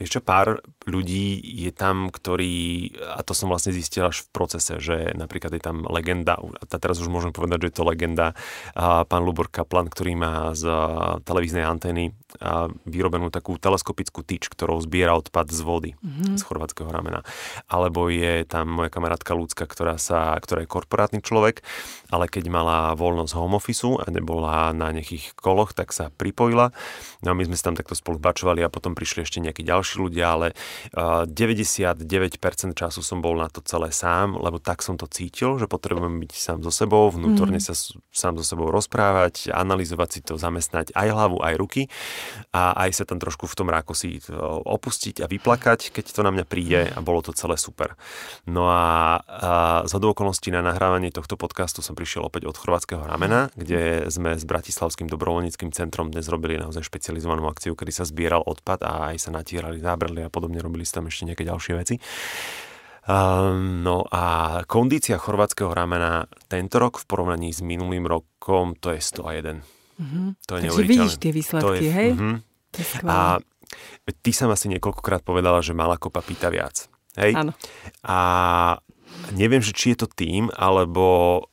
Vieš 0.00 0.16
čo, 0.16 0.20
pár 0.24 0.64
ľudí 0.88 1.36
je 1.44 1.68
tam, 1.76 2.08
ktorí, 2.08 2.88
a 2.96 3.20
to 3.20 3.36
som 3.36 3.52
vlastne 3.52 3.76
zistil 3.76 4.08
až 4.08 4.24
v 4.24 4.32
procese, 4.32 4.80
že 4.80 5.12
napríklad 5.12 5.52
je 5.52 5.60
tam 5.60 5.84
legenda, 5.84 6.40
a 6.40 6.64
teraz 6.80 6.96
už 7.04 7.12
môžem 7.12 7.36
povedať, 7.36 7.60
že 7.60 7.68
je 7.68 7.76
to 7.76 7.84
legenda, 7.84 8.32
a 8.72 9.04
pán 9.04 9.28
Lubor 9.28 9.52
Kaplan, 9.52 9.92
ktorý 9.92 10.16
má 10.16 10.56
z 10.56 10.64
televíznej 11.28 11.68
antény 11.68 12.16
vyrobenú 12.88 13.28
takú 13.28 13.60
teleskopickú 13.60 14.24
tyč, 14.24 14.48
ktorou 14.48 14.80
zbiera 14.80 15.18
odpad 15.18 15.52
z 15.52 15.60
vody 15.60 15.90
mm-hmm. 15.98 16.38
z 16.38 16.42
chorvátskeho 16.48 16.88
ramena. 16.88 17.20
Alebo 17.68 18.08
je 18.08 18.46
tam 18.48 18.70
moja 18.70 18.88
kamarátka 18.88 19.36
Ľudská, 19.36 19.68
ktorá, 19.68 20.00
sa, 20.00 20.38
ktorá 20.40 20.64
je 20.64 20.70
korporátny 20.70 21.20
človek, 21.20 21.60
ale 22.08 22.30
keď 22.30 22.48
mala 22.48 22.94
voľnosť 22.94 23.34
home 23.36 23.58
office 23.58 23.82
a 23.82 24.06
nebola 24.08 24.70
na 24.72 24.94
nejakých 24.94 25.34
koloch, 25.36 25.74
tak 25.74 25.92
sa 25.92 26.08
pripojila. 26.14 26.70
No 27.20 27.32
a 27.32 27.34
my 27.34 27.44
sme 27.50 27.58
sa 27.58 27.68
tam 27.68 27.76
takto 27.76 27.98
spolu 27.98 28.22
bačovali 28.22 28.62
a 28.62 28.72
potom 28.72 28.94
prišli 28.94 29.26
ešte 29.26 29.42
nejakí 29.42 29.66
ďalší 29.66 29.89
ďalší 29.90 29.98
ľudia, 29.98 30.26
ale 30.30 30.46
99% 30.94 32.78
času 32.78 33.00
som 33.02 33.18
bol 33.18 33.34
na 33.34 33.50
to 33.50 33.58
celé 33.66 33.90
sám, 33.90 34.38
lebo 34.38 34.62
tak 34.62 34.86
som 34.86 34.94
to 34.94 35.10
cítil, 35.10 35.58
že 35.58 35.66
potrebujem 35.66 36.22
byť 36.22 36.32
sám 36.32 36.58
so 36.62 36.70
sebou, 36.70 37.10
vnútorne 37.10 37.58
mm. 37.58 37.64
sa 37.66 37.74
sám 38.14 38.38
so 38.38 38.44
sebou 38.46 38.70
rozprávať, 38.70 39.50
analyzovať 39.50 40.08
si 40.14 40.20
to, 40.22 40.38
zamestnať 40.38 40.94
aj 40.94 41.08
hlavu, 41.10 41.42
aj 41.42 41.54
ruky 41.58 41.82
a 42.54 42.78
aj 42.86 43.02
sa 43.02 43.04
tam 43.04 43.18
trošku 43.18 43.50
v 43.50 43.54
tom 43.58 43.68
rákosi 43.68 44.22
opustiť 44.64 45.24
a 45.24 45.26
vyplakať, 45.26 45.90
keď 45.90 46.04
to 46.14 46.20
na 46.22 46.30
mňa 46.30 46.44
príde 46.46 46.80
a 46.94 46.98
bolo 47.02 47.24
to 47.24 47.34
celé 47.34 47.58
super. 47.58 47.98
No 48.46 48.70
a, 48.70 49.18
a 49.26 49.82
z 49.88 49.92
okolností 50.00 50.50
na 50.50 50.62
nahrávanie 50.62 51.10
tohto 51.10 51.34
podcastu 51.34 51.82
som 51.82 51.94
prišiel 51.94 52.26
opäť 52.26 52.46
od 52.50 52.56
chorvátskeho 52.56 53.02
ramena, 53.04 53.52
kde 53.54 54.10
sme 54.10 54.34
s 54.34 54.44
Bratislavským 54.44 55.06
dobrovoľníckým 55.06 55.70
centrom 55.70 56.10
dnes 56.10 56.26
robili 56.26 56.58
naozaj 56.58 56.82
špecializovanú 56.82 57.46
akciu, 57.46 57.78
kedy 57.78 57.92
sa 57.94 58.04
zbieral 58.04 58.42
odpad 58.42 58.82
a 58.82 59.14
aj 59.14 59.16
sa 59.22 59.30
natierali 59.32 59.79
zábrali 59.80 60.22
a 60.22 60.30
podobne, 60.30 60.60
robili 60.60 60.84
si 60.84 60.92
tam 60.94 61.08
ešte 61.08 61.32
nejaké 61.32 61.44
ďalšie 61.48 61.72
veci. 61.76 61.96
Um, 63.10 63.80
no 63.80 64.04
a 64.12 64.60
kondícia 64.68 65.16
chorvátskeho 65.16 65.72
ramena 65.72 66.28
tento 66.52 66.76
rok 66.76 67.00
v 67.00 67.08
porovnaní 67.08 67.48
s 67.50 67.64
minulým 67.64 68.04
rokom 68.04 68.76
to 68.76 68.92
je 68.92 69.00
101. 69.00 69.64
Mm-hmm. 70.00 70.26
To 70.46 70.52
je 70.56 70.62
Takže 70.68 70.82
vidíš 70.84 71.12
tie 71.16 71.32
výsledky, 71.32 71.84
je, 71.88 71.92
hej? 71.92 72.10
Mm-hmm. 72.14 72.36
To 72.44 72.76
je 72.78 72.86
a 73.08 73.16
ty 74.20 74.30
sa 74.34 74.50
asi 74.50 74.66
niekoľkokrát 74.70 75.22
povedala, 75.22 75.62
že 75.64 75.76
malá 75.76 75.96
kopa 75.96 76.20
pýta 76.20 76.50
viac. 76.50 76.90
Hej? 77.16 77.38
Áno. 77.38 77.52
A 78.04 78.18
neviem, 79.34 79.62
že 79.62 79.74
či 79.74 79.94
je 79.94 80.04
to 80.04 80.08
tým, 80.10 80.50
alebo 80.54 81.46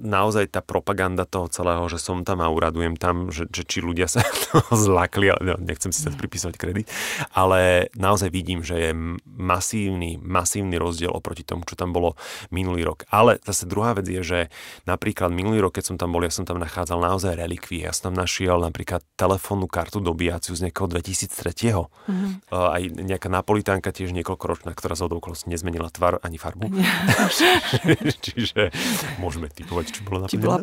naozaj 0.00 0.48
tá 0.48 0.64
propaganda 0.64 1.28
toho 1.28 1.52
celého, 1.52 1.84
že 1.92 2.00
som 2.00 2.24
tam 2.24 2.40
a 2.40 2.48
uradujem 2.48 2.96
tam, 2.96 3.28
že, 3.28 3.44
že 3.52 3.68
či 3.68 3.84
ľudia 3.84 4.08
sa 4.08 4.24
zlakli, 4.72 5.28
ale 5.28 5.42
no, 5.44 5.60
nechcem 5.60 5.92
si 5.92 6.00
sa 6.00 6.08
pripísať 6.08 6.56
kredit, 6.56 6.88
ale 7.36 7.92
naozaj 7.92 8.32
vidím, 8.32 8.64
že 8.64 8.80
je 8.80 8.90
masívny, 9.28 10.16
masívny 10.16 10.80
rozdiel 10.80 11.12
oproti 11.12 11.44
tomu, 11.44 11.68
čo 11.68 11.76
tam 11.76 11.92
bolo 11.92 12.16
minulý 12.48 12.88
rok. 12.88 13.04
Ale 13.12 13.36
zase 13.44 13.68
druhá 13.68 13.92
vec 13.92 14.08
je, 14.08 14.24
že 14.24 14.40
napríklad 14.88 15.28
minulý 15.28 15.60
rok, 15.60 15.76
keď 15.76 15.92
som 15.92 15.96
tam 16.00 16.16
bol, 16.16 16.24
ja 16.24 16.32
som 16.32 16.48
tam 16.48 16.56
nachádzal 16.56 16.96
naozaj 16.96 17.36
relikvie. 17.36 17.84
Ja 17.84 17.92
som 17.92 18.12
tam 18.12 18.24
našiel 18.24 18.56
napríklad 18.64 19.04
telefónnu 19.20 19.68
kartu 19.68 20.00
dobíjaciu 20.00 20.56
z 20.56 20.68
nejakého 20.68 20.88
2003. 20.88 21.76
Mm-hmm. 21.76 22.30
Aj 22.48 22.82
nejaká 22.82 23.28
napolitánka 23.28 23.92
tiež 23.92 24.16
niekoľkoročná, 24.16 24.72
ktorá 24.72 24.96
z 24.96 25.04
okolností 25.04 25.52
nezmenila 25.52 25.92
tvar 25.92 26.16
ani 26.24 26.40
farbu. 26.40 26.72
Čiže 28.26 28.72
môžeme 29.18 29.50
typovať, 29.50 29.92
či 29.92 30.00
bolo 30.06 30.24
naplnené. 30.24 30.32
Či 30.32 30.38
bola 30.40 30.58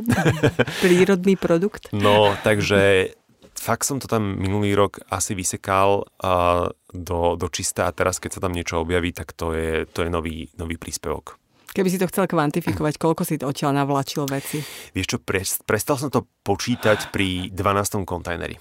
prírodný 0.82 1.36
produkt. 1.36 1.92
No, 2.06 2.38
takže 2.46 3.12
fakt 3.58 3.88
som 3.88 3.98
to 3.98 4.06
tam 4.06 4.38
minulý 4.38 4.78
rok 4.78 5.02
asi 5.10 5.34
vysekal 5.34 6.06
uh, 6.06 6.70
do, 6.94 7.34
do 7.34 7.48
čista 7.50 7.90
a 7.90 7.96
teraz, 7.96 8.22
keď 8.22 8.38
sa 8.38 8.44
tam 8.46 8.54
niečo 8.54 8.78
objaví, 8.84 9.10
tak 9.10 9.34
to 9.34 9.56
je, 9.58 9.90
to 9.90 10.06
je 10.06 10.10
nový, 10.12 10.52
nový 10.60 10.78
príspevok. 10.78 11.42
Keby 11.76 11.92
si 11.92 12.00
to 12.00 12.08
chcel 12.08 12.24
kvantifikovať, 12.30 12.96
koľko 12.96 13.28
si 13.28 13.36
to 13.36 13.52
odtiaľ 13.52 13.76
navlačil 13.76 14.24
veci? 14.32 14.64
Vieš 14.96 15.08
čo, 15.12 15.18
prestal 15.68 16.00
som 16.00 16.08
to 16.08 16.24
počítať 16.46 17.12
pri 17.12 17.52
12. 17.52 18.08
kontajneri. 18.08 18.56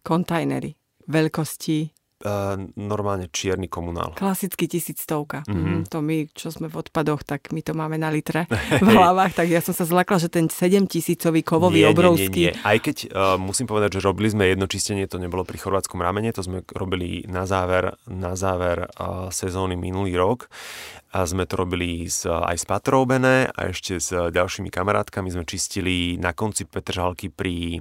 Kontajneri. 0.00 0.72
Veľkosti? 1.04 1.95
Uh, 2.16 2.56
normálne 2.80 3.28
čierny 3.28 3.68
komunál. 3.68 4.16
Klasicky 4.16 4.64
tisíctovka. 4.64 5.44
Mm-hmm. 5.44 5.68
Mm, 5.68 5.82
to 5.84 5.98
my, 6.00 6.16
čo 6.32 6.48
sme 6.48 6.72
v 6.72 6.80
odpadoch, 6.80 7.20
tak 7.20 7.52
my 7.52 7.60
to 7.60 7.76
máme 7.76 8.00
na 8.00 8.08
litre 8.08 8.48
v 8.84 8.88
hlavách, 8.88 9.36
tak 9.36 9.52
ja 9.52 9.60
som 9.60 9.76
sa 9.76 9.84
zlakla, 9.84 10.16
že 10.16 10.32
ten 10.32 10.48
7 10.48 10.88
tisícový 10.88 11.44
kovový 11.44 11.84
nie, 11.84 11.92
obrovský. 11.92 12.48
Nie, 12.48 12.56
nie, 12.56 12.56
nie. 12.56 12.64
Aj 12.64 12.78
keď 12.80 12.96
uh, 13.12 13.36
musím 13.36 13.68
povedať, 13.68 14.00
že 14.00 14.00
robili 14.00 14.32
sme 14.32 14.48
jedno 14.48 14.64
čistenie, 14.64 15.04
to 15.04 15.20
nebolo 15.20 15.44
pri 15.44 15.60
chorvátskom 15.60 16.00
ramene, 16.00 16.32
to 16.32 16.40
sme 16.40 16.64
robili 16.72 17.28
na 17.28 17.44
záver, 17.44 18.00
na 18.08 18.32
záver 18.32 18.88
uh, 18.96 19.28
sezóny 19.28 19.76
minulý 19.76 20.16
rok 20.16 20.48
a 21.16 21.24
sme 21.24 21.48
to 21.48 21.56
robili 21.56 22.04
s, 22.04 22.28
aj 22.28 22.56
s 22.60 22.64
Patroubené 22.68 23.48
a 23.48 23.72
ešte 23.72 23.96
s 23.96 24.12
ďalšími 24.12 24.68
kamarátkami 24.68 25.32
sme 25.32 25.48
čistili 25.48 26.20
na 26.20 26.36
konci 26.36 26.68
Petržalky 26.68 27.32
pri 27.32 27.80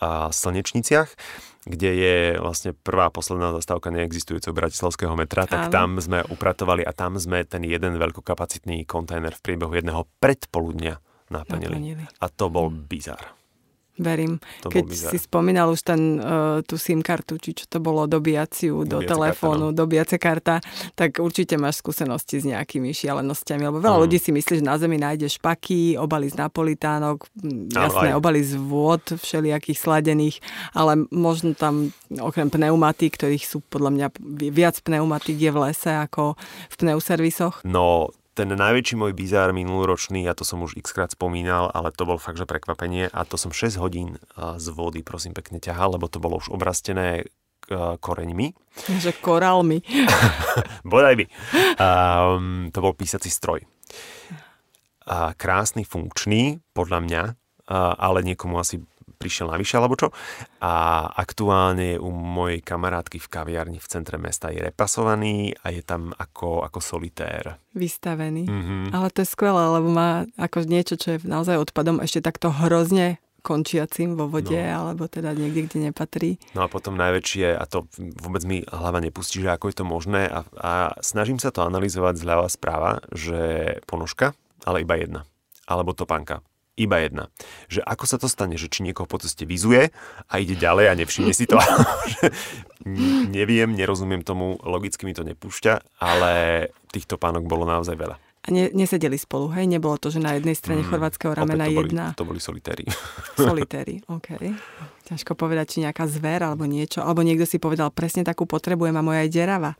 uh, 0.00 0.28
Slnečniciach 0.32 1.12
kde 1.60 1.90
je 1.92 2.16
vlastne 2.40 2.72
prvá 2.72 3.12
posledná 3.12 3.52
zastávka 3.52 3.92
neexistujúceho 3.92 4.56
bratislavského 4.56 5.12
metra, 5.12 5.44
tak 5.44 5.68
Áno. 5.68 5.72
tam 5.72 5.90
sme 6.00 6.24
upratovali 6.32 6.80
a 6.80 6.92
tam 6.96 7.20
sme 7.20 7.44
ten 7.44 7.60
jeden 7.68 8.00
veľkokapacitný 8.00 8.88
kontajner 8.88 9.36
v 9.36 9.44
priebehu 9.44 9.76
jedného 9.76 10.08
predpoludnia 10.24 11.04
naplnili. 11.28 11.76
naplnili. 11.76 12.04
A 12.16 12.26
to 12.32 12.48
bol 12.48 12.72
bizar. 12.72 13.36
Verím. 13.98 14.38
To 14.64 14.72
Keď 14.72 14.86
si 14.88 15.18
spomínal 15.20 15.68
už 15.74 15.80
ten, 15.82 16.22
uh, 16.22 16.62
tú 16.64 16.80
SIM 16.80 17.04
kartu, 17.04 17.36
či 17.36 17.52
čo 17.52 17.68
to 17.68 17.82
bolo, 17.82 18.06
dobíjaciu 18.08 18.86
do 18.88 19.04
telefónu, 19.04 19.70
karta, 19.70 19.74
no. 19.74 19.76
dobíjace 19.76 20.16
karta, 20.16 20.56
tak 20.96 21.20
určite 21.20 21.60
máš 21.60 21.84
skúsenosti 21.84 22.40
s 22.40 22.44
nejakými 22.48 22.96
šialenosťami, 22.96 23.62
lebo 23.68 23.82
veľa 23.82 23.98
mm. 24.00 24.02
ľudí 24.06 24.18
si 24.22 24.30
myslí, 24.32 24.62
že 24.62 24.64
na 24.64 24.80
zemi 24.80 24.96
nájde 24.96 25.28
špaky, 25.28 26.00
obaly 26.00 26.32
z 26.32 26.40
napolitánok, 26.40 27.28
jasné, 27.74 28.16
obaly 28.16 28.40
z 28.40 28.56
vôd 28.56 29.02
všelijakých 29.20 29.78
sladených, 29.78 30.36
ale 30.72 31.04
možno 31.12 31.52
tam 31.52 31.92
okrem 32.08 32.48
pneumatík, 32.48 33.20
ktorých 33.20 33.44
sú 33.44 33.60
podľa 33.68 33.90
mňa 33.90 34.06
viac 34.54 34.80
pneumatík 34.80 35.36
je 35.36 35.50
v 35.50 35.58
lese 35.68 35.92
ako 35.92 36.40
v 36.72 36.74
pneuservisoch. 36.80 37.62
No, 37.68 38.08
ten 38.40 38.56
najväčší 38.56 38.96
môj 38.96 39.12
bizár 39.12 39.52
minuloročný, 39.52 40.24
ja 40.24 40.32
to 40.32 40.48
som 40.48 40.64
už 40.64 40.80
x 40.80 40.96
krát 40.96 41.12
spomínal, 41.12 41.68
ale 41.76 41.92
to 41.92 42.08
bol 42.08 42.16
fakt, 42.16 42.40
že 42.40 42.48
prekvapenie 42.48 43.12
a 43.12 43.20
to 43.28 43.36
som 43.36 43.52
6 43.52 43.76
hodín 43.76 44.16
z 44.56 44.66
vody, 44.72 45.04
prosím, 45.04 45.36
pekne 45.36 45.60
ťahal, 45.60 46.00
lebo 46.00 46.08
to 46.08 46.16
bolo 46.16 46.40
už 46.40 46.48
obrastené 46.48 47.28
koreňmi. 48.00 48.56
Že 48.88 49.12
korálmi. 49.20 49.84
Bodaj 50.88 51.14
by. 51.20 51.24
Um, 51.76 52.72
to 52.72 52.80
bol 52.80 52.96
písací 52.96 53.28
stroj. 53.28 53.60
A 55.04 55.36
krásny, 55.36 55.84
funkčný, 55.84 56.64
podľa 56.72 56.98
mňa, 57.04 57.22
ale 58.00 58.24
niekomu 58.24 58.56
asi 58.56 58.80
prišiel 59.20 59.52
navyše 59.52 59.76
alebo 59.76 60.00
čo. 60.00 60.08
A 60.64 61.04
aktuálne 61.12 61.94
je 61.94 61.98
u 62.00 62.08
mojej 62.08 62.64
kamarátky 62.64 63.20
v 63.20 63.28
kaviarni 63.28 63.76
v 63.76 63.90
centre 63.92 64.16
mesta 64.16 64.48
je 64.48 64.64
repasovaný 64.64 65.52
a 65.60 65.68
je 65.68 65.84
tam 65.84 66.16
ako, 66.16 66.64
ako 66.64 66.80
solitér. 66.80 67.60
Vystavený. 67.76 68.48
Mm-hmm. 68.48 68.96
Ale 68.96 69.12
to 69.12 69.20
je 69.20 69.28
skvelé, 69.28 69.60
lebo 69.76 69.92
má 69.92 70.24
ako 70.40 70.64
niečo, 70.64 70.96
čo 70.96 71.20
je 71.20 71.28
naozaj 71.28 71.60
odpadom 71.60 72.00
ešte 72.00 72.24
takto 72.24 72.48
hrozne 72.48 73.20
končiacim 73.40 74.20
vo 74.20 74.28
vode, 74.28 74.56
no. 74.56 74.92
alebo 74.92 75.08
teda 75.08 75.32
niekde, 75.32 75.64
kde 75.64 75.78
nepatrí. 75.88 76.36
No 76.52 76.64
a 76.64 76.68
potom 76.68 76.96
najväčšie, 77.00 77.56
a 77.56 77.64
to 77.64 77.88
vôbec 78.20 78.44
mi 78.44 78.60
hlava 78.68 79.00
nepustí, 79.00 79.40
že 79.40 79.48
ako 79.48 79.72
je 79.72 79.76
to 79.80 79.84
možné 79.88 80.28
a, 80.28 80.44
a 80.60 80.72
snažím 81.00 81.40
sa 81.40 81.48
to 81.48 81.64
analyzovať 81.64 82.20
zľava 82.20 82.46
správa, 82.52 83.00
že 83.16 83.80
ponožka, 83.88 84.36
ale 84.68 84.84
iba 84.84 85.00
jedna. 85.00 85.20
Alebo 85.64 85.96
topánka 85.96 86.44
iba 86.78 86.96
jedna. 87.02 87.24
Že 87.66 87.80
ako 87.82 88.04
sa 88.06 88.16
to 88.20 88.28
stane, 88.30 88.54
že 88.54 88.70
či 88.70 88.86
niekoho 88.86 89.08
po 89.08 89.18
ceste 89.18 89.44
vizuje 89.44 89.90
a 90.26 90.34
ide 90.38 90.54
ďalej 90.54 90.86
a 90.90 90.98
nevšimne 90.98 91.34
si 91.34 91.44
to. 91.50 91.58
Neviem, 93.36 93.76
nerozumiem 93.76 94.24
tomu, 94.24 94.56
logicky 94.64 95.04
mi 95.04 95.12
to 95.12 95.26
nepúšťa, 95.26 96.00
ale 96.00 96.32
týchto 96.88 97.20
pánok 97.20 97.44
bolo 97.44 97.68
naozaj 97.68 97.96
veľa. 97.98 98.16
A 98.40 98.48
ne, 98.48 98.72
nesedeli 98.72 99.20
spolu, 99.20 99.52
hej? 99.52 99.68
Nebolo 99.68 100.00
to, 100.00 100.08
že 100.08 100.16
na 100.16 100.32
jednej 100.32 100.56
strane 100.56 100.80
mm, 100.80 100.88
chorvátskeho 100.88 101.36
ramena 101.36 101.68
to 101.68 101.76
jedna... 101.76 102.04
Boli, 102.08 102.16
to 102.16 102.24
boli 102.24 102.40
solitéri. 102.40 102.84
solitéri, 103.36 104.00
OK. 104.08 104.40
Ťažko 105.12 105.36
povedať, 105.36 105.76
či 105.76 105.84
nejaká 105.84 106.08
zver 106.08 106.40
alebo 106.40 106.64
niečo. 106.64 107.04
Alebo 107.04 107.20
niekto 107.20 107.44
si 107.44 107.60
povedal, 107.60 107.92
presne 107.92 108.24
takú 108.24 108.48
potrebujem 108.48 108.96
a 108.96 109.04
moja 109.04 109.28
je 109.28 109.36
derava. 109.36 109.76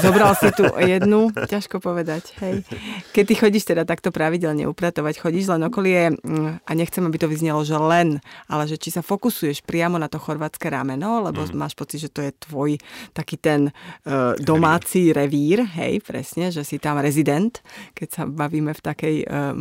Zobral 0.00 0.32
si 0.34 0.48
tu 0.56 0.64
jednu, 0.76 1.30
ťažko 1.32 1.78
povedať, 1.78 2.34
hej. 2.42 2.64
Keď 3.12 3.24
ty 3.24 3.34
chodíš 3.36 3.64
teda 3.68 3.84
takto 3.84 4.10
pravidelne 4.10 4.66
upratovať, 4.66 5.20
chodíš 5.20 5.52
len 5.52 5.62
okolie, 5.68 6.16
mm, 6.16 6.66
a 6.66 6.70
nechcem, 6.72 7.04
aby 7.04 7.16
to 7.20 7.30
vyznelo, 7.30 7.62
že 7.62 7.76
len, 7.78 8.18
ale 8.50 8.64
že 8.66 8.80
či 8.80 8.90
sa 8.90 9.04
fokusuješ 9.04 9.62
priamo 9.62 10.00
na 10.00 10.10
to 10.10 10.18
chorvátske 10.18 10.66
rameno, 10.66 11.22
lebo 11.24 11.44
mm. 11.44 11.54
máš 11.54 11.78
pocit, 11.78 12.02
že 12.02 12.12
to 12.12 12.24
je 12.24 12.32
tvoj 12.34 12.80
taký 13.12 13.36
ten 13.38 13.70
uh, 13.70 14.34
domáci 14.40 15.14
revír, 15.14 15.64
hej, 15.78 16.02
presne, 16.02 16.50
že 16.50 16.66
si 16.66 16.80
tam 16.82 16.98
rezident, 16.98 17.62
keď 17.94 18.08
sa 18.10 18.22
bavíme 18.26 18.74
v 18.74 18.80
takej 18.82 19.16
uh, 19.24 19.52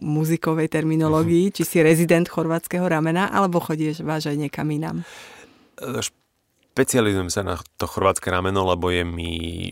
muzikovej 0.00 0.70
terminológii, 0.72 1.50
mm. 1.50 1.54
či 1.54 1.62
si 1.66 1.78
rezident 1.84 2.26
chorvátskeho 2.30 2.86
ramena, 2.86 3.28
alebo 3.28 3.60
chodíš 3.60 4.00
váž 4.00 4.32
aj 4.32 4.38
niekam 4.38 4.66
inám. 4.70 5.04
Špecializujem 6.74 7.30
sa 7.30 7.46
na 7.46 7.54
to 7.78 7.86
chorvátske 7.86 8.34
rameno, 8.34 8.66
lebo 8.66 8.90
je 8.90 9.06
mi, 9.06 9.70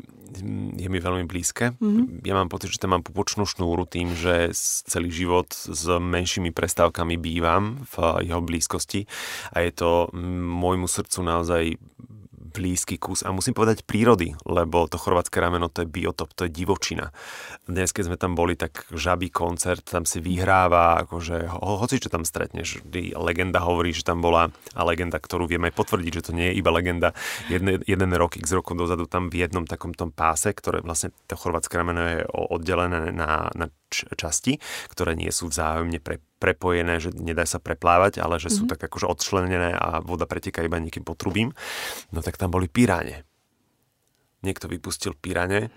je 0.79 0.87
mi 0.87 0.99
veľmi 1.03 1.27
blízke. 1.27 1.75
Mm-hmm. 1.75 2.23
Ja 2.23 2.39
mám 2.39 2.47
pocit, 2.47 2.71
že 2.71 2.79
tam 2.79 2.95
mám 2.95 3.03
pupočnú 3.03 3.43
šnúru 3.43 3.91
tým, 3.91 4.15
že 4.15 4.55
celý 4.87 5.11
život 5.11 5.51
s 5.51 5.83
menšími 5.91 6.55
prestávkami 6.55 7.19
bývam 7.19 7.83
v 7.91 8.23
jeho 8.23 8.39
blízkosti 8.39 9.11
a 9.51 9.67
je 9.67 9.75
to 9.75 10.15
môjmu 10.47 10.87
srdcu 10.87 11.19
naozaj 11.27 11.75
blízky 12.53 13.01
kus 13.01 13.25
a 13.25 13.33
musím 13.33 13.57
povedať 13.57 13.89
prírody, 13.89 14.37
lebo 14.45 14.85
to 14.87 15.01
chorvátske 15.01 15.41
rameno 15.41 15.73
to 15.73 15.83
je 15.83 15.89
biotop, 15.89 16.37
to 16.37 16.47
je 16.47 16.53
divočina. 16.53 17.11
Dnes, 17.65 17.91
keď 17.91 18.13
sme 18.13 18.17
tam 18.21 18.37
boli, 18.37 18.55
tak 18.55 18.85
žabý 18.93 19.33
koncert, 19.33 19.89
tam 19.89 20.05
si 20.05 20.21
vyhráva, 20.21 21.01
akože 21.09 21.49
ho, 21.49 21.81
hoci 21.81 21.99
čo 21.99 22.13
tam 22.13 22.29
stretneš. 22.29 22.85
Legenda 23.17 23.65
hovorí, 23.65 23.97
že 23.97 24.05
tam 24.05 24.21
bola, 24.21 24.53
a 24.77 24.81
legenda, 24.85 25.17
ktorú 25.17 25.49
vieme 25.49 25.73
aj 25.73 25.77
potvrdiť, 25.81 26.13
že 26.13 26.25
to 26.29 26.33
nie 26.37 26.53
je 26.53 26.59
iba 26.61 26.71
legenda, 26.71 27.17
jeden, 27.49 27.81
jeden 27.89 28.11
rok, 28.15 28.37
x 28.37 28.53
rokov 28.53 28.77
dozadu 28.77 29.09
tam 29.09 29.33
v 29.33 29.49
jednom 29.49 29.65
takom 29.65 29.97
tom 29.97 30.13
páse, 30.13 30.53
ktoré 30.53 30.85
vlastne 30.85 31.11
to 31.25 31.35
chorvátske 31.35 31.75
rameno 31.75 32.01
je 32.05 32.19
oddelené 32.29 33.11
na, 33.11 33.49
na 33.57 33.73
časti, 33.93 34.59
ktoré 34.91 35.13
nie 35.15 35.31
sú 35.31 35.53
vzájomne 35.53 36.01
pre, 36.01 36.19
prepojené, 36.41 36.99
že 36.99 37.15
nedá 37.15 37.45
sa 37.45 37.61
preplávať, 37.63 38.19
ale 38.19 38.41
že 38.41 38.51
sú 38.51 38.67
mm-hmm. 38.67 38.73
tak 38.75 38.81
akože 38.91 39.07
odčlenené 39.07 39.77
a 39.77 40.01
voda 40.03 40.27
preteká 40.27 40.65
iba 40.65 40.81
nejakým 40.81 41.05
potrubím. 41.07 41.55
No 42.11 42.25
tak 42.25 42.41
tam 42.41 42.51
boli 42.51 42.67
piráne. 42.67 43.23
Niekto 44.43 44.67
vypustil 44.67 45.15
piráne 45.15 45.71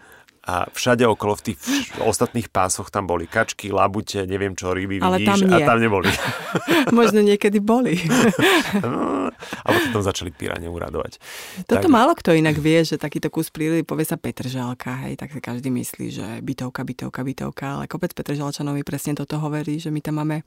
a 0.45 0.69
všade 0.69 1.09
okolo 1.09 1.33
v 1.41 1.51
tých 1.51 1.59
ostatných 2.05 2.53
pásoch 2.53 2.93
tam 2.93 3.09
boli 3.09 3.25
kačky, 3.25 3.73
labute, 3.73 4.29
neviem 4.29 4.53
čo, 4.53 4.77
ryby, 4.77 5.01
Ale 5.01 5.17
vidíš, 5.17 5.41
tam 5.41 5.49
nie. 5.49 5.57
a 5.57 5.59
tam 5.65 5.77
neboli. 5.81 6.09
Možno 6.93 7.25
niekedy 7.25 7.57
boli. 7.57 7.97
no, 8.85 9.33
a 9.33 9.67
potom 9.73 10.05
začali 10.05 10.29
pírane 10.29 10.69
uradovať. 10.69 11.17
Toto 11.65 11.89
tak... 11.89 11.93
málo 11.93 12.13
kto 12.13 12.37
inak 12.37 12.61
vie, 12.61 12.85
že 12.85 13.01
takýto 13.01 13.33
kus 13.33 13.49
prírody 13.49 13.81
povie 13.81 14.05
sa 14.05 14.21
Petržalka, 14.21 15.09
hej, 15.09 15.17
tak 15.17 15.33
si 15.33 15.41
každý 15.41 15.73
myslí, 15.73 16.05
že 16.13 16.27
bytovka, 16.45 16.85
bytovka, 16.85 17.25
bytovka, 17.25 17.65
ale 17.81 17.89
kopec 17.89 18.13
Petržalčanov 18.13 18.77
mi 18.77 18.85
presne 18.85 19.17
toto 19.17 19.41
hovorí, 19.41 19.81
že 19.81 19.89
my 19.89 19.99
tam 19.99 20.21
máme 20.21 20.45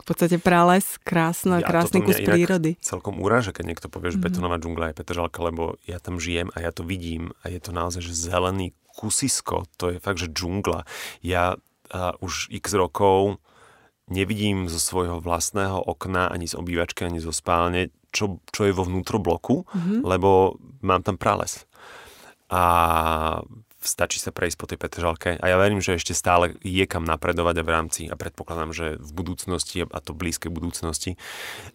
v 0.00 0.04
podstate 0.06 0.38
prales, 0.38 0.96
krásno, 1.02 1.58
ja, 1.58 1.66
krásny 1.66 2.00
kus 2.00 2.22
prírody. 2.22 2.78
celkom 2.80 3.18
úraže, 3.18 3.50
keď 3.50 3.64
niekto 3.66 3.86
povie, 3.90 4.14
že 4.14 4.22
mm-hmm. 4.22 4.30
betonová 4.30 4.56
džungla 4.62 4.94
je 4.94 4.98
Petržalka, 5.02 5.42
lebo 5.42 5.76
ja 5.84 5.98
tam 5.98 6.22
žijem 6.22 6.48
a 6.54 6.62
ja 6.62 6.70
to 6.70 6.86
vidím 6.86 7.34
a 7.42 7.50
je 7.50 7.58
to 7.58 7.74
naozaj 7.74 8.00
že 8.00 8.14
zelený 8.14 8.72
kusisko, 9.00 9.64
to 9.80 9.96
je 9.96 9.98
fakt, 9.98 10.20
že 10.20 10.28
džungla. 10.28 10.84
Ja 11.24 11.56
uh, 11.56 12.12
už 12.20 12.52
x 12.52 12.76
rokov 12.76 13.40
nevidím 14.12 14.68
zo 14.68 14.76
svojho 14.76 15.24
vlastného 15.24 15.80
okna, 15.80 16.28
ani 16.28 16.44
z 16.44 16.58
obývačky, 16.60 17.08
ani 17.08 17.22
zo 17.22 17.32
spálne, 17.32 17.88
čo, 18.12 18.44
čo 18.52 18.68
je 18.68 18.76
vo 18.76 18.84
vnútrobloku, 18.84 19.64
mm-hmm. 19.64 19.98
lebo 20.04 20.60
mám 20.84 21.00
tam 21.00 21.16
prales. 21.16 21.64
A 22.50 23.40
stačí 23.80 24.20
sa 24.20 24.28
prejsť 24.28 24.56
po 24.60 24.68
tej 24.68 24.76
Petržalke 24.76 25.40
a 25.40 25.44
ja 25.48 25.56
verím, 25.56 25.80
že 25.80 25.96
ešte 25.96 26.12
stále 26.12 26.52
je 26.60 26.84
kam 26.84 27.08
napredovať 27.08 27.60
a 27.60 27.64
v 27.64 27.70
rámci, 27.72 28.02
a 28.12 28.14
predpokladám, 28.14 28.76
že 28.76 28.86
v 29.00 29.10
budúcnosti, 29.16 29.88
a 29.88 29.98
to 30.04 30.12
blízkej 30.12 30.52
budúcnosti, 30.52 31.16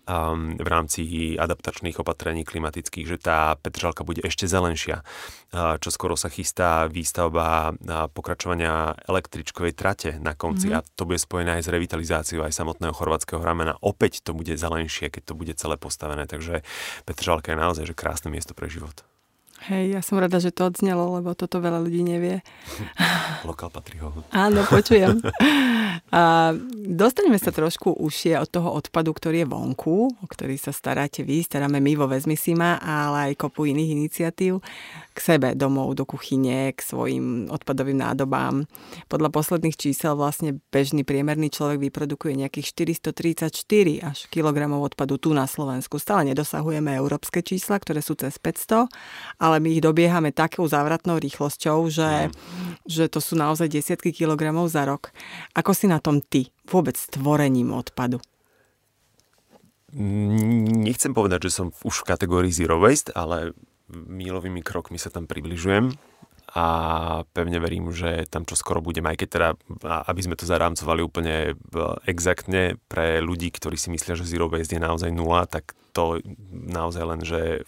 um, 0.06 0.54
v 0.54 0.68
rámci 0.70 1.02
adaptačných 1.36 1.98
opatrení 1.98 2.46
klimatických, 2.46 3.10
že 3.10 3.18
tá 3.18 3.58
Petržalka 3.58 4.06
bude 4.06 4.22
ešte 4.22 4.46
zelenšia. 4.46 5.02
Uh, 5.50 5.82
čo 5.82 5.90
skoro 5.90 6.14
sa 6.14 6.30
chystá 6.30 6.86
výstavba 6.86 7.74
uh, 7.74 8.06
pokračovania 8.14 8.94
električkovej 9.10 9.74
trate 9.74 10.12
na 10.22 10.38
konci 10.38 10.70
mm-hmm. 10.70 10.86
a 10.86 10.88
to 10.94 11.10
bude 11.10 11.18
spojené 11.18 11.58
aj 11.58 11.66
s 11.66 11.74
revitalizáciou 11.74 12.46
aj 12.46 12.54
samotného 12.54 12.94
chorvátskeho 12.94 13.42
ramena. 13.42 13.82
Opäť 13.82 14.22
to 14.22 14.38
bude 14.38 14.54
zelenšie, 14.54 15.10
keď 15.10 15.24
to 15.26 15.34
bude 15.34 15.54
celé 15.58 15.76
postavené, 15.82 16.30
takže 16.30 16.62
Petržalka 17.10 17.50
je 17.50 17.58
naozaj 17.58 17.84
že 17.90 17.98
krásne 17.98 18.30
miesto 18.30 18.54
pre 18.54 18.70
život. 18.70 19.14
Hej, 19.65 19.98
ja 19.98 20.01
som 20.05 20.22
rada, 20.22 20.38
že 20.38 20.53
to 20.53 20.69
odznelo, 20.69 21.17
lebo 21.17 21.34
toto 21.34 21.57
veľa 21.57 21.81
ľudí 21.81 22.05
nevie. 22.05 22.45
Lokal 23.50 23.74
patrí 23.74 23.98
ho. 23.98 24.13
Áno, 24.29 24.62
počujem. 24.69 25.17
A 26.12 26.53
dostaneme 26.75 27.39
sa 27.39 27.50
trošku 27.50 27.98
užšie 27.98 28.38
od 28.38 28.50
toho 28.51 28.69
odpadu, 28.75 29.15
ktorý 29.15 29.43
je 29.43 29.48
vonku, 29.48 29.98
o 30.12 30.25
ktorý 30.27 30.60
sa 30.60 30.75
staráte 30.75 31.24
vy, 31.24 31.41
staráme 31.41 31.79
my 31.79 31.91
vo 31.98 32.05
Vezmisima, 32.05 32.77
ale 32.84 33.31
aj 33.31 33.39
kopu 33.41 33.67
iných 33.72 33.95
iniciatív 33.95 34.60
k 35.15 35.19
sebe 35.24 35.55
domov, 35.55 35.95
do 35.95 36.03
kuchyne, 36.03 36.75
k 36.75 36.79
svojim 36.84 37.48
odpadovým 37.48 38.03
nádobám. 38.03 38.67
Podľa 39.07 39.31
posledných 39.31 39.79
čísel 39.79 40.19
vlastne 40.19 40.60
bežný 40.75 41.07
priemerný 41.07 41.48
človek 41.48 41.79
vyprodukuje 41.88 42.36
nejakých 42.36 42.91
434 43.15 43.55
až 44.03 44.17
kilogramov 44.27 44.84
odpadu 44.91 45.15
tu 45.15 45.31
na 45.31 45.48
Slovensku. 45.48 45.95
Stále 46.03 46.36
nedosahujeme 46.36 46.91
európske 47.00 47.39
čísla, 47.39 47.79
ktoré 47.79 48.03
sú 48.03 48.19
cez 48.19 48.36
500, 48.36 48.91
ale 49.39 49.55
my 49.60 49.78
ich 49.78 49.84
dobiehame 49.84 50.32
takou 50.36 50.66
závratnou 50.66 51.20
rýchlosťou, 51.20 51.88
že, 51.90 52.30
že 52.86 53.10
to 53.12 53.20
sú 53.20 53.38
naozaj 53.38 53.72
desiatky 53.72 54.12
kilogramov 54.12 54.72
za 54.72 54.86
rok. 54.86 55.12
Ako 55.56 55.74
si 55.74 55.86
na 55.86 56.00
tom 56.00 56.20
ty 56.24 56.52
vôbec 56.68 56.96
tvorením 57.12 57.74
odpadu? 57.76 58.20
Nechcem 59.96 61.16
povedať, 61.16 61.48
že 61.48 61.56
som 61.64 61.68
už 61.72 62.04
v 62.04 62.10
kategórii 62.12 62.52
zero 62.52 62.76
waste, 62.84 63.16
ale 63.16 63.56
mílovými 63.92 64.60
krokmi 64.60 65.00
sa 65.00 65.08
tam 65.08 65.24
približujem 65.24 65.96
a 66.56 66.68
pevne 67.36 67.60
verím, 67.60 67.92
že 67.92 68.24
tam 68.32 68.48
čo 68.48 68.56
skoro 68.56 68.80
budem, 68.80 69.04
aj 69.04 69.18
keď 69.20 69.28
teda, 69.28 69.50
aby 70.08 70.22
sme 70.24 70.40
to 70.40 70.48
zarámcovali 70.48 71.02
úplne 71.04 71.36
e, 71.52 71.54
exaktne 72.08 72.80
pre 72.88 73.20
ľudí, 73.20 73.52
ktorí 73.52 73.76
si 73.76 73.92
myslia, 73.92 74.16
že 74.16 74.24
zero 74.24 74.48
waste 74.48 74.78
je 74.78 74.80
naozaj 74.80 75.12
nula, 75.12 75.52
tak 75.52 75.76
to 75.92 76.24
naozaj 76.52 77.04
len, 77.04 77.22
že 77.28 77.68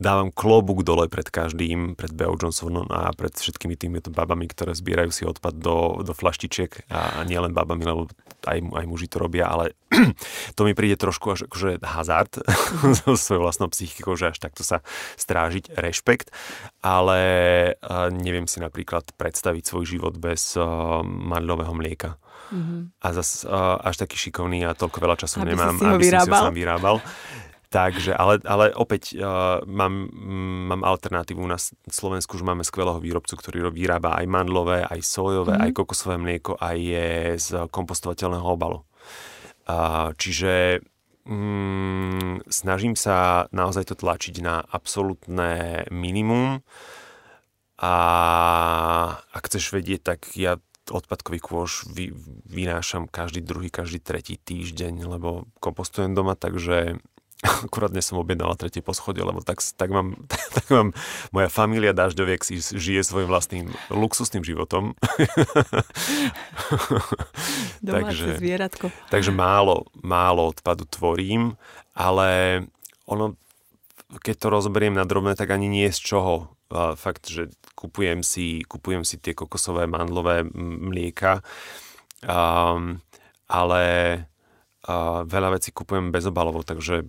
dávam 0.00 0.32
klobúk 0.32 0.88
dole 0.88 1.04
pred 1.12 1.28
každým, 1.28 1.92
pred 1.92 2.12
Beo 2.16 2.32
Johnsonom 2.32 2.88
a 2.88 3.12
pred 3.12 3.36
všetkými 3.36 3.76
týmito 3.76 4.08
babami, 4.08 4.48
ktoré 4.48 4.72
zbierajú 4.72 5.10
si 5.12 5.22
odpad 5.28 5.60
do, 5.60 6.00
do 6.00 6.16
flaštičiek 6.16 6.88
a, 6.88 7.20
a 7.20 7.28
nielen 7.28 7.52
babami, 7.52 7.84
lebo 7.84 8.08
aj, 8.48 8.58
aj 8.58 8.84
muži 8.88 9.06
to 9.12 9.20
robia, 9.20 9.52
ale 9.52 9.76
to 10.56 10.64
mi 10.64 10.72
príde 10.72 10.96
trošku 10.96 11.36
až 11.36 11.40
akože 11.44 11.84
hazard 11.84 12.32
so 13.04 13.14
svojou 13.14 13.44
vlastnou 13.44 13.68
psychikou, 13.68 14.16
že 14.16 14.32
až 14.32 14.40
takto 14.40 14.64
sa 14.64 14.80
strážiť 15.20 15.76
rešpekt, 15.76 16.32
ale 16.80 17.20
neviem 18.16 18.48
si 18.48 18.64
napríklad 18.64 19.12
predstaviť 19.20 19.62
svoj 19.68 19.84
život 19.84 20.14
bez 20.16 20.56
uh, 20.56 21.04
mandlového 21.04 21.76
mlieka. 21.76 22.16
Mm-hmm. 22.52 23.00
A 23.00 23.08
zas 23.16 23.48
uh, 23.48 23.80
až 23.80 24.04
taký 24.04 24.16
šikovný 24.16 24.68
a 24.68 24.76
toľko 24.76 24.98
veľa 25.00 25.16
času 25.24 25.40
aby 25.40 25.56
nemám, 25.56 25.76
si 25.76 25.84
aby 25.88 26.04
som 26.04 26.20
si 26.20 26.30
ho 26.32 26.42
sám 26.48 26.56
vyrábal. 26.56 26.96
Takže, 27.72 28.12
ale, 28.12 28.36
ale 28.44 28.68
opäť 28.76 29.16
uh, 29.16 29.64
mám, 29.64 30.12
mám 30.68 30.84
alternatívu 30.84 31.40
na 31.48 31.56
Slovensku, 31.88 32.36
že 32.36 32.44
máme 32.44 32.68
skvelého 32.68 33.00
výrobcu, 33.00 33.32
ktorý 33.32 33.72
vyrába 33.72 34.20
aj 34.20 34.28
mandlové, 34.28 34.84
aj 34.84 35.00
sojové, 35.00 35.56
mm. 35.56 35.62
aj 35.64 35.70
kokosové 35.72 36.20
mlieko, 36.20 36.60
aj 36.60 36.76
je 36.76 37.08
z 37.40 37.48
kompostovateľného 37.72 38.44
obalu. 38.44 38.84
Uh, 39.64 40.12
čiže 40.20 40.84
um, 41.24 42.44
snažím 42.52 42.92
sa 42.92 43.48
naozaj 43.56 43.88
to 43.88 43.96
tlačiť 43.96 44.44
na 44.44 44.60
absolútne 44.68 45.88
minimum 45.88 46.60
a 47.80 47.94
ak 49.32 49.42
chceš 49.48 49.72
vedieť, 49.72 50.12
tak 50.12 50.20
ja 50.36 50.60
odpadkový 50.92 51.40
kôš 51.40 51.88
vy, 51.88 52.12
vynášam 52.44 53.08
každý 53.08 53.40
druhý, 53.40 53.72
každý 53.72 54.02
tretí 54.02 54.36
týždeň, 54.36 55.08
lebo 55.08 55.48
kompostujem 55.62 56.12
doma, 56.12 56.36
takže 56.36 57.00
akurát 57.66 57.90
dnes 57.90 58.06
som 58.06 58.22
objednala 58.22 58.54
tretie 58.54 58.82
poschodie, 58.82 59.26
lebo 59.26 59.42
tak, 59.42 59.58
tak, 59.74 59.90
mám, 59.90 60.14
tak, 60.30 60.42
tak 60.56 60.66
mám, 60.70 60.88
moja 61.34 61.48
familia 61.50 61.90
Dažďoviek 61.90 62.42
si 62.46 62.62
žije 62.62 63.02
svojim 63.02 63.28
vlastným 63.28 63.66
luxusným 63.90 64.46
životom. 64.46 64.92
takže, 67.82 68.38
zvieratko. 68.38 68.94
Takže 69.10 69.34
málo, 69.34 69.90
málo 69.98 70.54
odpadu 70.54 70.86
tvorím, 70.86 71.58
ale 71.98 72.62
ono, 73.10 73.34
keď 74.22 74.34
to 74.38 74.46
rozberiem 74.48 74.94
na 74.94 75.02
drobné, 75.02 75.34
tak 75.34 75.50
ani 75.50 75.66
nie 75.66 75.90
z 75.90 75.98
čoho. 75.98 76.54
Fakt, 76.72 77.28
že 77.28 77.52
kupujem 77.76 78.24
si, 78.24 78.64
kupujem 78.64 79.04
si 79.04 79.20
tie 79.20 79.36
kokosové 79.36 79.84
mandlové 79.84 80.40
mlieka, 80.56 81.44
um, 82.24 82.96
ale 83.44 83.84
a 84.82 85.22
veľa 85.22 85.62
vecí 85.62 85.70
kupujem 85.70 86.10
bezobalovo, 86.10 86.66
takže 86.66 87.06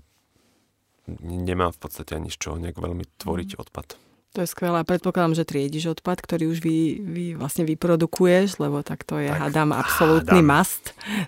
nemá 1.21 1.71
v 1.71 1.79
podstate 1.79 2.15
ani 2.15 2.31
z 2.31 2.37
čoho 2.39 2.55
nejak 2.59 2.79
veľmi 2.79 3.03
tvoriť 3.19 3.49
mm. 3.55 3.59
odpad. 3.59 3.87
To 4.33 4.41
je 4.41 4.49
skvelé. 4.49 4.81
Predpokladám, 4.81 5.37
že 5.37 5.45
triediš 5.45 5.93
odpad, 5.93 6.17
ktorý 6.17 6.49
už 6.49 6.65
vy, 6.65 6.97
vy 7.05 7.25
vlastne 7.37 7.69
vyprodukuješ, 7.69 8.57
lebo 8.57 8.81
tak 8.81 9.05
to 9.05 9.21
je, 9.21 9.29
tak, 9.29 9.37
hádam, 9.37 9.77
absolútny 9.77 10.41
hádam. 10.41 10.49
must. 10.49 10.83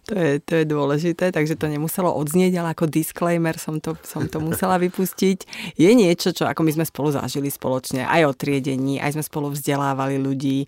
To 0.10 0.18
je, 0.18 0.42
to 0.42 0.54
je 0.58 0.66
dôležité, 0.66 1.30
takže 1.30 1.54
to 1.54 1.70
nemuselo 1.70 2.10
odznieť, 2.10 2.58
ale 2.58 2.74
ako 2.74 2.90
disclaimer 2.90 3.62
som 3.62 3.78
to, 3.78 3.94
som 4.02 4.26
to 4.26 4.42
musela 4.42 4.82
vypustiť. 4.82 5.46
Je 5.78 5.92
niečo, 5.94 6.34
čo 6.34 6.50
ako 6.50 6.66
my 6.66 6.82
sme 6.82 6.86
spolu 6.90 7.14
zažili 7.14 7.54
spoločne, 7.54 8.10
aj 8.10 8.26
o 8.26 8.34
triedení, 8.34 8.98
aj 8.98 9.22
sme 9.22 9.22
spolu 9.22 9.54
vzdelávali 9.54 10.18
ľudí, 10.18 10.66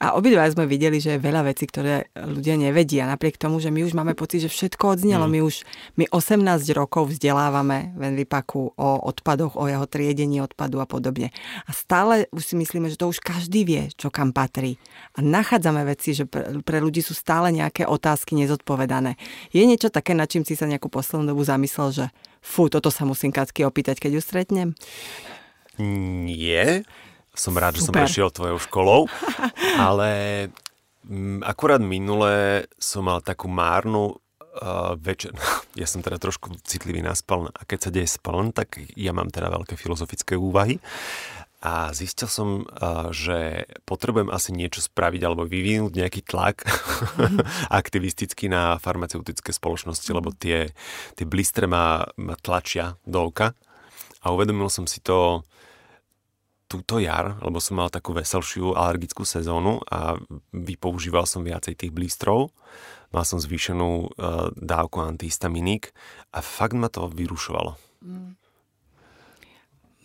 a 0.00 0.16
obidva 0.16 0.48
sme 0.48 0.64
videli, 0.64 0.96
že 0.96 1.20
je 1.20 1.20
veľa 1.20 1.52
vecí, 1.52 1.68
ktoré 1.68 2.08
ľudia 2.16 2.56
nevedia. 2.56 3.04
Napriek 3.04 3.36
tomu, 3.36 3.60
že 3.60 3.68
my 3.68 3.84
už 3.84 3.92
máme 3.92 4.16
pocit, 4.16 4.40
že 4.40 4.48
všetko 4.48 4.96
odznelo. 4.96 5.28
Mm. 5.28 5.32
My 5.36 5.40
už 5.44 5.54
my 6.00 6.04
18 6.08 6.40
rokov 6.72 7.12
vzdelávame 7.12 7.92
v 7.92 8.08
Envipaku 8.08 8.72
o 8.80 8.90
odpadoch, 9.04 9.60
o 9.60 9.68
jeho 9.68 9.84
triedení 9.84 10.40
odpadu 10.40 10.80
a 10.80 10.88
podobne. 10.88 11.36
A 11.68 11.76
stále 11.76 12.32
už 12.32 12.48
si 12.48 12.54
myslíme, 12.56 12.88
že 12.88 12.96
to 12.96 13.12
už 13.12 13.20
každý 13.20 13.68
vie, 13.68 13.82
čo 13.92 14.08
kam 14.08 14.32
patrí. 14.32 14.80
A 15.14 15.20
nachádzame 15.20 15.84
veci, 15.84 16.16
že 16.16 16.24
pre, 16.24 16.64
pre 16.64 16.80
ľudí 16.80 17.04
sú 17.04 17.12
stále 17.12 17.52
nejaké 17.52 17.84
otázky 17.84 18.32
nezodpovedané. 18.40 19.20
Je 19.52 19.60
niečo 19.68 19.92
také, 19.92 20.16
na 20.16 20.24
čím 20.24 20.48
si 20.48 20.56
sa 20.56 20.64
nejakú 20.64 20.88
poslednú 20.88 21.36
dobu 21.36 21.44
zamyslel, 21.44 21.92
že 21.92 22.06
fú, 22.40 22.72
toto 22.72 22.88
sa 22.88 23.04
musím 23.04 23.36
Kacky 23.36 23.68
opýtať, 23.68 24.00
keď 24.00 24.16
ju 24.16 24.20
stretnem? 24.24 24.68
Nie, 25.76 26.88
som 27.34 27.54
rád, 27.54 27.78
že 27.78 27.86
som 27.86 27.94
prešiel 27.94 28.30
tvojou 28.30 28.58
školou, 28.58 29.00
ale 29.90 30.10
mm, 31.06 31.46
akurát 31.46 31.80
minule 31.80 32.66
som 32.76 33.06
mal 33.06 33.22
takú 33.22 33.46
márnu 33.46 34.18
uh, 34.60 34.94
večer. 34.98 35.34
Ja 35.78 35.86
som 35.86 36.02
teda 36.02 36.18
trošku 36.18 36.50
citlivý 36.66 36.98
na 36.98 37.14
spaln 37.14 37.46
a 37.54 37.62
keď 37.62 37.78
sa 37.78 37.94
deje 37.94 38.18
spaln, 38.18 38.50
tak 38.50 38.82
ja 38.98 39.14
mám 39.14 39.30
teda 39.30 39.46
veľké 39.54 39.78
filozofické 39.78 40.34
úvahy 40.34 40.82
a 41.62 41.94
zistil 41.94 42.26
som, 42.26 42.48
uh, 42.66 43.14
že 43.14 43.70
potrebujem 43.86 44.34
asi 44.34 44.50
niečo 44.50 44.82
spraviť 44.82 45.22
alebo 45.22 45.46
vyvinúť 45.46 45.94
nejaký 45.94 46.26
tlak 46.26 46.66
mm. 46.66 47.70
aktivistický 47.70 48.50
na 48.50 48.82
farmaceutické 48.82 49.54
spoločnosti, 49.54 50.10
mm. 50.10 50.16
lebo 50.18 50.34
tie, 50.34 50.74
tie 51.14 51.26
blistre 51.28 51.70
ma, 51.70 52.02
ma 52.18 52.34
tlačia 52.34 52.98
do 53.06 53.30
oka 53.30 53.54
a 54.20 54.26
uvedomil 54.34 54.66
som 54.68 54.90
si 54.90 54.98
to 54.98 55.46
túto 56.70 57.02
jar, 57.02 57.34
lebo 57.42 57.58
som 57.58 57.82
mal 57.82 57.90
takú 57.90 58.14
veselšiu 58.14 58.78
alergickú 58.78 59.26
sezónu 59.26 59.82
a 59.90 60.14
vypoužíval 60.54 61.26
som 61.26 61.42
viacej 61.42 61.74
tých 61.74 61.90
blístrov. 61.90 62.54
Mal 63.10 63.26
som 63.26 63.42
zvýšenú 63.42 63.90
uh, 64.06 64.54
dávku 64.54 65.02
antihistaminík 65.02 65.90
a 66.30 66.38
fakt 66.38 66.78
ma 66.78 66.86
to 66.86 67.10
vyrušovalo. 67.10 67.74
Mm. 68.06 68.39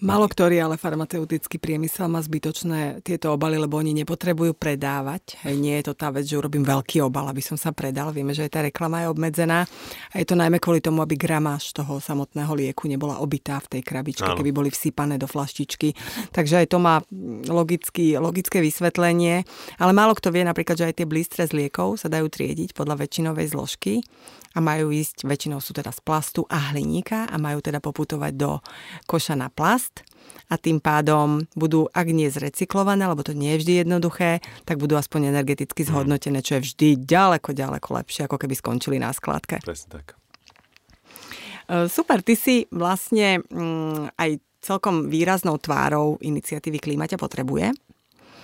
Malo 0.06 0.30
ktorý, 0.30 0.62
ale 0.62 0.78
farmaceutický 0.78 1.58
priemysel 1.58 2.06
má 2.06 2.22
zbytočné 2.22 3.02
tieto 3.02 3.34
obaly, 3.34 3.58
lebo 3.58 3.82
oni 3.82 3.90
nepotrebujú 4.06 4.54
predávať. 4.54 5.34
Hej, 5.42 5.58
nie 5.58 5.74
je 5.82 5.90
to 5.90 5.98
tá 5.98 6.14
vec, 6.14 6.30
že 6.30 6.38
urobím 6.38 6.62
veľký 6.62 7.02
obal, 7.02 7.26
aby 7.26 7.42
som 7.42 7.58
sa 7.58 7.74
predal. 7.74 8.14
Vieme, 8.14 8.30
že 8.38 8.46
aj 8.46 8.52
tá 8.54 8.62
reklama 8.62 9.02
je 9.02 9.10
obmedzená. 9.10 9.66
A 10.14 10.16
je 10.22 10.30
to 10.30 10.38
najmä 10.38 10.62
kvôli 10.62 10.78
tomu, 10.78 11.02
aby 11.02 11.18
gramáž 11.18 11.74
toho 11.74 11.98
samotného 11.98 12.54
lieku 12.54 12.86
nebola 12.86 13.18
obitá 13.18 13.58
v 13.58 13.78
tej 13.78 13.82
krabičke, 13.82 14.30
Áno. 14.30 14.38
keby 14.38 14.54
boli 14.54 14.70
vsypané 14.70 15.18
do 15.18 15.26
flaštičky. 15.26 15.98
Takže 16.30 16.62
aj 16.62 16.68
to 16.70 16.78
má 16.78 17.02
logický, 17.50 18.22
logické 18.22 18.62
vysvetlenie. 18.62 19.42
Ale 19.82 19.90
málo 19.90 20.14
kto 20.14 20.30
vie 20.30 20.46
napríklad, 20.46 20.78
že 20.78 20.86
aj 20.86 21.02
tie 21.02 21.10
blístre 21.10 21.50
z 21.50 21.66
liekov 21.66 21.98
sa 21.98 22.14
dajú 22.14 22.30
triediť 22.30 22.78
podľa 22.78 23.02
väčšinovej 23.02 23.58
zložky 23.58 24.06
a 24.56 24.60
majú 24.64 24.90
ísť, 24.90 25.28
väčšinou 25.28 25.60
sú 25.60 25.76
teda 25.76 25.92
z 25.92 26.00
plastu 26.00 26.48
a 26.48 26.72
hliníka 26.72 27.28
a 27.28 27.36
majú 27.36 27.60
teda 27.60 27.84
poputovať 27.84 28.34
do 28.40 28.64
koša 29.06 29.36
na 29.36 29.52
plast 29.52 30.08
a 30.48 30.56
tým 30.56 30.80
pádom 30.80 31.44
budú, 31.54 31.92
ak 31.92 32.08
nie 32.10 32.32
zrecyklované, 32.32 33.06
lebo 33.06 33.22
to 33.22 33.36
nie 33.36 33.58
je 33.58 33.62
vždy 33.66 33.74
jednoduché, 33.86 34.40
tak 34.64 34.80
budú 34.80 34.96
aspoň 34.96 35.36
energeticky 35.36 35.84
mhm. 35.84 35.90
zhodnotené, 35.92 36.40
čo 36.40 36.58
je 36.58 36.72
vždy 36.72 36.88
ďaleko, 37.04 37.52
ďaleko 37.52 37.88
lepšie, 38.02 38.26
ako 38.26 38.38
keby 38.40 38.54
skončili 38.56 38.98
na 38.98 39.12
skladke. 39.12 39.60
Presne 39.62 40.02
tak. 40.02 40.16
E, 41.68 41.90
super, 41.90 42.22
ty 42.22 42.38
si 42.38 42.70
vlastne 42.70 43.42
mm, 43.42 44.16
aj 44.16 44.30
celkom 44.66 45.14
výraznou 45.14 45.62
tvárou 45.62 46.18
iniciatívy 46.26 46.82
Klímaťa 46.82 47.22
potrebuje. 47.22 47.70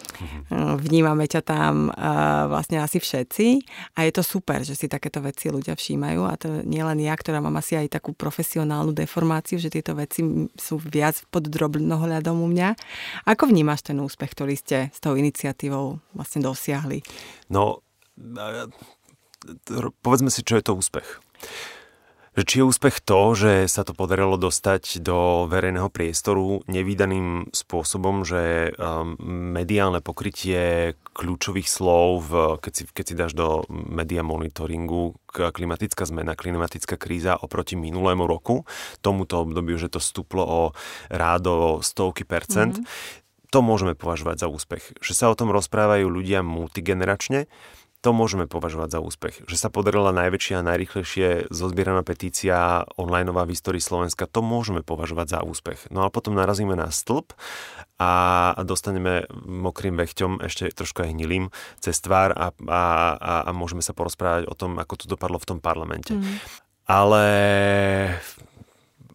Mm-hmm. 0.02 0.78
Vnímame 0.82 1.26
ťa 1.26 1.42
tam 1.42 1.90
uh, 1.90 2.46
vlastne 2.52 2.82
asi 2.82 3.02
všetci 3.02 3.46
a 3.98 4.06
je 4.06 4.12
to 4.14 4.24
super, 4.26 4.62
že 4.62 4.78
si 4.78 4.86
takéto 4.86 5.22
veci 5.24 5.50
ľudia 5.50 5.74
všímajú 5.74 6.22
a 6.28 6.34
to 6.38 6.48
nie 6.68 6.82
len 6.82 7.02
ja, 7.02 7.18
ktorá 7.18 7.42
mám 7.42 7.58
asi 7.58 7.78
aj 7.78 7.98
takú 7.98 8.14
profesionálnu 8.14 8.94
deformáciu, 8.94 9.58
že 9.58 9.74
tieto 9.74 9.98
veci 9.98 10.22
sú 10.56 10.76
viac 10.78 11.22
pod 11.34 11.50
drobnohľadom 11.50 12.38
u 12.38 12.48
mňa. 12.50 12.70
Ako 13.26 13.50
vnímaš 13.50 13.88
ten 13.88 13.98
úspech, 13.98 14.32
ktorý 14.38 14.54
ste 14.58 14.78
s 14.94 15.00
tou 15.02 15.18
iniciatívou 15.18 15.98
vlastne 16.14 16.46
dosiahli? 16.46 17.02
No, 17.50 17.82
povedzme 20.06 20.30
si, 20.30 20.46
čo 20.46 20.60
je 20.60 20.64
to 20.66 20.78
úspech 20.78 21.08
že 22.32 22.48
či 22.48 22.64
je 22.64 22.68
úspech 22.68 23.04
to, 23.04 23.36
že 23.36 23.68
sa 23.68 23.84
to 23.84 23.92
podarilo 23.92 24.40
dostať 24.40 25.04
do 25.04 25.52
verejného 25.52 25.92
priestoru 25.92 26.64
nevýdaným 26.72 27.52
spôsobom, 27.52 28.24
že 28.24 28.72
um, 28.80 29.20
mediálne 29.52 30.00
pokrytie 30.00 30.96
kľúčových 31.12 31.68
slov, 31.68 32.32
keď 32.64 32.72
si, 32.72 32.84
keď 32.88 33.06
si 33.06 33.16
dáš 33.20 33.34
do 33.36 33.68
media 33.70 34.24
monitoringu 34.24 35.20
klimatická 35.28 36.08
zmena, 36.08 36.40
klimatická 36.40 36.96
kríza 36.96 37.36
oproti 37.36 37.76
minulému 37.76 38.24
roku, 38.24 38.64
tomuto 39.04 39.44
obdobiu, 39.44 39.76
že 39.76 39.92
to 39.92 40.00
stúplo 40.00 40.44
o 40.48 40.62
rádo 41.12 41.84
stovky 41.84 42.24
percent, 42.24 42.80
mm-hmm. 42.80 43.52
to 43.52 43.60
môžeme 43.60 43.92
považovať 43.92 44.40
za 44.40 44.48
úspech. 44.48 45.04
Že 45.04 45.14
sa 45.14 45.28
o 45.28 45.36
tom 45.36 45.52
rozprávajú 45.52 46.08
ľudia 46.08 46.48
multigeneračne, 46.48 47.52
to 48.02 48.10
môžeme 48.18 48.50
považovať 48.50 48.98
za 48.98 49.00
úspech. 49.00 49.46
Že 49.46 49.58
sa 49.58 49.70
podarila 49.70 50.10
najväčšia 50.10 50.60
a 50.60 50.68
najrychlejšie 50.68 51.54
zozbieraná 51.54 52.02
petícia 52.02 52.82
onlineová 52.98 53.46
v 53.46 53.54
histórii 53.54 53.80
Slovenska, 53.80 54.26
to 54.26 54.42
môžeme 54.42 54.82
považovať 54.82 55.38
za 55.38 55.40
úspech. 55.46 55.94
No 55.94 56.02
a 56.02 56.10
potom 56.10 56.34
narazíme 56.34 56.74
na 56.74 56.90
stĺp 56.90 57.38
a 58.02 58.12
dostaneme 58.66 59.30
mokrým 59.46 59.94
vechťom, 59.94 60.42
ešte 60.42 60.74
trošku 60.74 61.06
aj 61.06 61.14
hnilým, 61.14 61.54
cez 61.78 62.02
tvár 62.02 62.34
a, 62.34 62.50
a, 62.66 62.82
a, 63.22 63.34
a 63.46 63.52
môžeme 63.54 63.86
sa 63.86 63.94
porozprávať 63.94 64.50
o 64.50 64.58
tom, 64.58 64.82
ako 64.82 64.94
to 64.98 65.06
dopadlo 65.06 65.38
v 65.38 65.48
tom 65.48 65.60
parlamente. 65.62 66.18
Mm. 66.18 66.42
Ale 66.90 67.24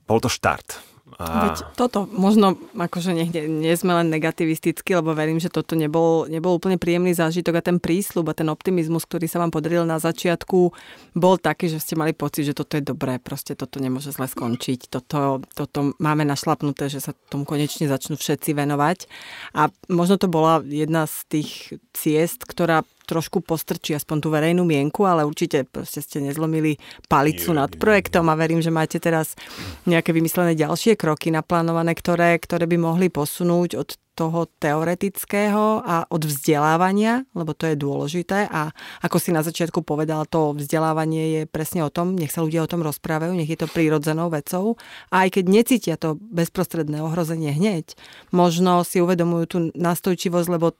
bol 0.06 0.22
to 0.22 0.30
štart 0.30 0.95
a... 1.16 1.48
Veď 1.48 1.56
toto, 1.80 2.04
možno 2.12 2.60
akože 2.76 3.16
nie, 3.16 3.24
nie 3.48 3.72
sme 3.72 3.96
len 3.96 4.12
negativistickí, 4.12 4.92
lebo 4.92 5.16
verím, 5.16 5.40
že 5.40 5.48
toto 5.48 5.72
nebol, 5.72 6.28
nebol 6.28 6.60
úplne 6.60 6.76
príjemný 6.76 7.16
zážitok 7.16 7.56
a 7.56 7.64
ten 7.64 7.80
prísľub 7.80 8.28
a 8.28 8.36
ten 8.36 8.52
optimizmus, 8.52 9.08
ktorý 9.08 9.24
sa 9.24 9.40
vám 9.40 9.48
podaril 9.48 9.88
na 9.88 9.96
začiatku, 9.96 10.76
bol 11.16 11.34
taký, 11.40 11.72
že 11.72 11.80
ste 11.80 11.96
mali 11.96 12.12
pocit, 12.12 12.44
že 12.44 12.52
toto 12.52 12.76
je 12.76 12.84
dobré, 12.84 13.16
proste 13.16 13.56
toto 13.56 13.80
nemôže 13.80 14.12
zle 14.12 14.28
skončiť, 14.28 14.92
toto, 14.92 15.40
toto 15.56 15.96
máme 15.96 16.28
našlapnuté, 16.28 16.92
že 16.92 17.00
sa 17.00 17.16
tomu 17.32 17.48
konečne 17.48 17.88
začnú 17.88 18.20
všetci 18.20 18.52
venovať. 18.52 19.08
A 19.56 19.72
možno 19.88 20.20
to 20.20 20.28
bola 20.28 20.60
jedna 20.60 21.08
z 21.08 21.16
tých 21.32 21.50
ciest, 21.96 22.44
ktorá 22.44 22.84
trošku 23.06 23.40
postrčí 23.40 23.94
aspoň 23.94 24.16
tú 24.18 24.28
verejnú 24.34 24.66
mienku, 24.66 25.06
ale 25.06 25.22
určite 25.22 25.62
proste 25.62 26.02
ste 26.02 26.18
nezlomili 26.18 26.76
palicu 27.06 27.54
nie, 27.54 27.62
nad 27.62 27.72
projektom 27.78 28.26
nie. 28.26 28.32
a 28.34 28.38
verím, 28.38 28.60
že 28.60 28.74
máte 28.74 28.98
teraz 28.98 29.38
nejaké 29.86 30.10
vymyslené 30.10 30.58
ďalšie 30.58 30.98
kroky 30.98 31.30
naplánované, 31.30 31.94
ktoré, 31.94 32.34
ktoré 32.42 32.66
by 32.66 32.76
mohli 32.76 33.06
posunúť 33.08 33.70
od 33.78 33.88
toho 34.16 34.48
teoretického 34.56 35.84
a 35.84 36.08
od 36.08 36.24
vzdelávania, 36.24 37.28
lebo 37.36 37.52
to 37.52 37.68
je 37.68 37.76
dôležité 37.76 38.48
a 38.48 38.72
ako 39.04 39.20
si 39.20 39.30
na 39.30 39.44
začiatku 39.44 39.84
povedal, 39.84 40.24
to 40.24 40.56
vzdelávanie 40.56 41.24
je 41.36 41.42
presne 41.44 41.84
o 41.84 41.92
tom, 41.92 42.16
nech 42.16 42.32
sa 42.32 42.40
ľudia 42.40 42.64
o 42.64 42.70
tom 42.70 42.80
rozprávajú, 42.80 43.36
nech 43.36 43.52
je 43.52 43.60
to 43.60 43.68
prírodzenou 43.68 44.32
vecou 44.32 44.80
a 45.12 45.28
aj 45.28 45.36
keď 45.36 45.44
necítia 45.52 45.94
to 46.00 46.16
bezprostredné 46.16 47.04
ohrozenie 47.04 47.52
hneď, 47.52 47.92
možno 48.32 48.80
si 48.88 49.04
uvedomujú 49.04 49.44
tú 49.44 49.58
nastojčivosť, 49.76 50.48
lebo 50.48 50.72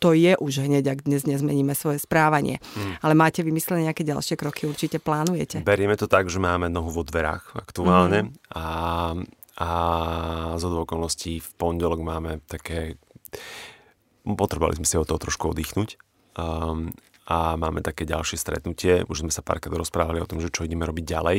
to 0.00 0.16
je 0.16 0.32
už 0.40 0.64
hneď, 0.64 0.96
ak 0.96 1.04
dnes 1.04 1.28
nezmeníme 1.28 1.76
svoje 1.76 2.00
správanie. 2.00 2.56
Hmm. 2.72 2.96
Ale 3.04 3.12
máte 3.12 3.44
vymyslené 3.44 3.92
nejaké 3.92 4.00
ďalšie 4.00 4.40
kroky, 4.40 4.64
určite 4.64 4.96
plánujete. 4.96 5.60
Berieme 5.60 6.00
to 6.00 6.08
tak, 6.08 6.32
že 6.32 6.40
máme 6.40 6.72
nohu 6.72 6.88
vo 6.88 7.04
dverách 7.04 7.52
aktuálne 7.52 8.32
hmm. 8.32 8.56
a, 8.56 8.66
a 9.60 9.70
z 10.56 10.62
okolností 10.64 11.44
v 11.44 11.50
pondelok 11.60 12.00
máme 12.00 12.40
také... 12.48 12.96
Potrebovali 14.24 14.80
sme 14.80 14.88
si 14.88 14.96
o 14.96 15.04
toho 15.04 15.20
trošku 15.20 15.52
oddychnúť. 15.52 16.00
Um, 16.40 16.96
a 17.30 17.54
máme 17.54 17.78
také 17.78 18.02
ďalšie 18.08 18.40
stretnutie. 18.40 19.06
Už 19.06 19.22
sme 19.22 19.30
sa 19.30 19.44
párkrát 19.44 19.70
rozprávali 19.70 20.18
o 20.18 20.26
tom, 20.26 20.42
že 20.42 20.50
čo 20.50 20.66
ideme 20.66 20.82
robiť 20.82 21.04
ďalej, 21.06 21.38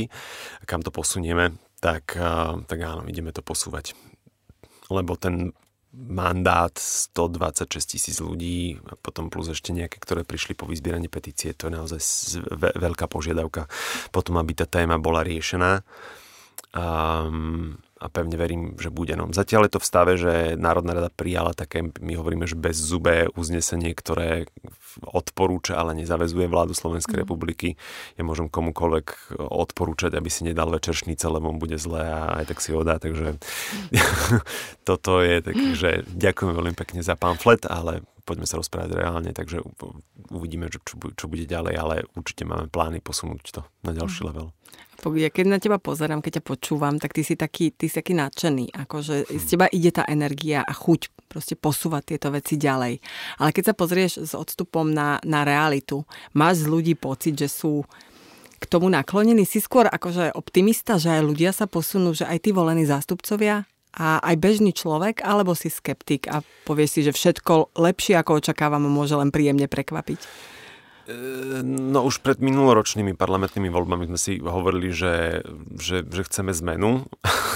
kam 0.63 0.79
to 0.79 0.87
posunieme, 0.87 1.59
tak, 1.83 2.15
tak 2.69 2.79
áno, 2.79 3.03
ideme 3.11 3.35
to 3.35 3.43
posúvať. 3.43 3.91
Lebo 4.87 5.19
ten 5.19 5.51
mandát 5.91 6.71
126 6.71 7.67
tisíc 7.83 8.17
ľudí 8.23 8.79
a 8.87 8.95
potom 8.95 9.27
plus 9.27 9.51
ešte 9.51 9.75
nejaké, 9.75 9.99
ktoré 9.99 10.23
prišli 10.23 10.55
po 10.55 10.63
vyzbieraní 10.63 11.11
petície. 11.11 11.51
To 11.59 11.67
je 11.67 11.75
naozaj 11.75 11.99
veľká 12.79 13.11
požiadavka 13.11 13.67
potom, 14.15 14.39
aby 14.39 14.55
tá 14.55 14.63
téma 14.63 14.95
bola 14.95 15.21
riešená. 15.27 15.83
Um, 16.71 17.75
a 18.01 18.09
pevne 18.09 18.33
verím, 18.33 18.73
že 18.81 18.89
bude. 18.89 19.13
No. 19.13 19.29
Zatiaľ 19.29 19.69
je 19.69 19.73
to 19.77 19.83
v 19.83 19.89
stave, 19.89 20.11
že 20.17 20.33
Národná 20.57 20.97
rada 20.97 21.13
prijala 21.13 21.53
také, 21.53 21.85
my 21.85 22.17
hovoríme, 22.17 22.49
že 22.49 22.57
bez 22.57 22.73
zubé 22.81 23.29
uznesenie, 23.37 23.93
ktoré 23.93 24.49
odporúča, 25.05 25.77
ale 25.77 25.93
nezavezuje 25.93 26.49
vládu 26.49 26.73
Slovenskej 26.73 27.21
mm. 27.21 27.23
republiky. 27.23 27.77
Ja 28.17 28.25
môžem 28.25 28.49
komukoľvek 28.49 29.37
odporúčať, 29.37 30.17
aby 30.17 30.27
si 30.33 30.49
nedal 30.49 30.73
večeršnice, 30.73 31.29
lebo 31.29 31.53
mu 31.53 31.61
bude 31.61 31.77
zle 31.77 32.01
a 32.01 32.41
aj 32.41 32.49
tak 32.49 32.59
si 32.59 32.73
ho 32.73 32.81
dá. 32.81 32.97
Takže 32.97 33.37
toto 34.89 35.21
je 35.21 35.37
tak, 35.45 35.55
že 35.77 36.01
ďakujem 36.09 36.57
veľmi 36.57 36.75
pekne 36.75 37.05
za 37.05 37.13
pamflet, 37.13 37.69
ale 37.69 38.01
poďme 38.23 38.47
sa 38.47 38.57
rozprávať 38.61 38.97
reálne, 38.97 39.31
takže 39.33 39.61
uvidíme, 40.31 40.69
čo, 40.69 40.79
čo 41.17 41.25
bude 41.25 41.45
ďalej, 41.45 41.73
ale 41.77 41.95
určite 42.15 42.47
máme 42.47 42.69
plány 42.69 43.01
posunúť 43.01 43.41
to 43.53 43.61
na 43.85 43.91
ďalší 43.91 44.23
mm. 44.23 44.27
level. 44.31 44.47
Ja 45.01 45.33
keď 45.33 45.45
na 45.49 45.57
teba 45.57 45.81
pozerám, 45.81 46.21
keď 46.21 46.39
ťa 46.39 46.43
počúvam, 46.45 47.01
tak 47.01 47.17
ty 47.17 47.25
si 47.25 47.33
taký, 47.33 47.73
ty 47.73 47.89
si 47.89 47.97
taký 47.97 48.13
nadšený, 48.13 48.69
akože 48.85 49.33
z 49.33 49.45
teba 49.49 49.65
ide 49.73 49.89
tá 49.89 50.05
energia 50.05 50.61
a 50.61 50.73
chuť 50.77 51.09
proste 51.25 51.57
posúvať 51.57 52.13
tieto 52.13 52.29
veci 52.29 52.53
ďalej. 52.53 53.01
Ale 53.41 53.49
keď 53.49 53.73
sa 53.73 53.73
pozrieš 53.73 54.21
s 54.21 54.37
odstupom 54.37 54.85
na, 54.93 55.17
na 55.25 55.41
realitu, 55.41 56.05
máš 56.37 56.61
z 56.61 56.69
ľudí 56.69 56.93
pocit, 56.93 57.33
že 57.33 57.49
sú 57.49 57.81
k 58.61 58.65
tomu 58.69 58.93
naklonení 58.93 59.41
si 59.41 59.57
skôr 59.57 59.89
akože 59.89 60.37
optimista, 60.37 61.01
že 61.01 61.17
aj 61.17 61.21
ľudia 61.25 61.49
sa 61.49 61.65
posunú, 61.65 62.13
že 62.13 62.29
aj 62.29 62.45
tí 62.45 62.53
volení 62.53 62.85
zástupcovia 62.85 63.65
a 63.91 64.23
aj 64.23 64.35
bežný 64.39 64.71
človek, 64.71 65.19
alebo 65.23 65.51
si 65.51 65.67
skeptik 65.67 66.31
a 66.31 66.39
povieš 66.63 66.89
si, 66.89 67.01
že 67.03 67.11
všetko 67.11 67.75
lepšie 67.75 68.15
ako 68.15 68.39
očakávam 68.39 68.87
môže 68.87 69.15
len 69.19 69.33
príjemne 69.33 69.67
prekvapiť? 69.67 70.19
No 71.61 72.07
už 72.07 72.23
pred 72.23 72.39
minuloročnými 72.39 73.13
parlamentnými 73.13 73.69
voľbami 73.69 74.09
sme 74.09 74.19
si 74.19 74.39
hovorili, 74.39 74.89
že, 74.89 75.45
že, 75.77 76.01
že 76.07 76.21
chceme 76.25 76.55
zmenu. 76.55 77.05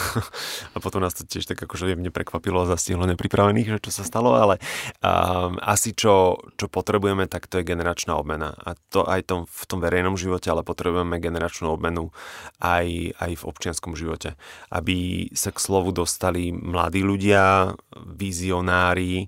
A 0.75 0.77
potom 0.79 1.03
nás 1.03 1.15
to 1.15 1.27
tiež 1.27 1.47
tak 1.47 1.59
akože 1.59 1.91
jemne 1.91 2.07
prekvapilo 2.07 2.63
a 2.63 2.71
zastihlo 2.71 3.03
nepripravených, 3.03 3.67
že 3.67 3.83
čo 3.83 3.91
sa 3.91 4.07
stalo, 4.07 4.31
ale 4.31 4.63
um, 5.03 5.59
asi 5.59 5.91
čo, 5.91 6.39
čo 6.55 6.71
potrebujeme, 6.71 7.27
tak 7.27 7.51
to 7.51 7.59
je 7.59 7.67
generačná 7.67 8.15
obmena. 8.15 8.55
A 8.63 8.79
to 8.95 9.03
aj 9.03 9.27
tom, 9.27 9.43
v 9.43 9.63
tom 9.67 9.83
verejnom 9.83 10.15
živote, 10.15 10.47
ale 10.47 10.63
potrebujeme 10.63 11.19
generačnú 11.19 11.67
obmenu 11.67 12.15
aj, 12.63 13.11
aj 13.19 13.31
v 13.35 13.43
občianskom 13.43 13.99
živote, 13.99 14.39
aby 14.71 15.27
sa 15.35 15.51
k 15.51 15.59
slovu 15.59 15.91
dostali 15.91 16.55
mladí 16.55 17.03
ľudia, 17.03 17.75
vizionári, 17.99 19.27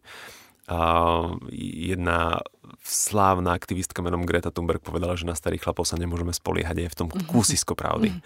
jedna 1.52 2.44
slávna 2.88 3.52
aktivistka 3.52 4.00
menom 4.00 4.24
Greta 4.24 4.48
Thunberg 4.48 4.80
povedala, 4.80 5.20
že 5.20 5.28
na 5.28 5.36
starých 5.36 5.68
chlapov 5.68 5.84
sa 5.84 6.00
nemôžeme 6.00 6.32
spoliehať 6.32 6.88
aj 6.88 6.90
v 6.90 6.98
tom 6.98 7.08
mhm. 7.12 7.28
kúsisko 7.28 7.76
pravdy. 7.76 8.16
Mm. 8.16 8.20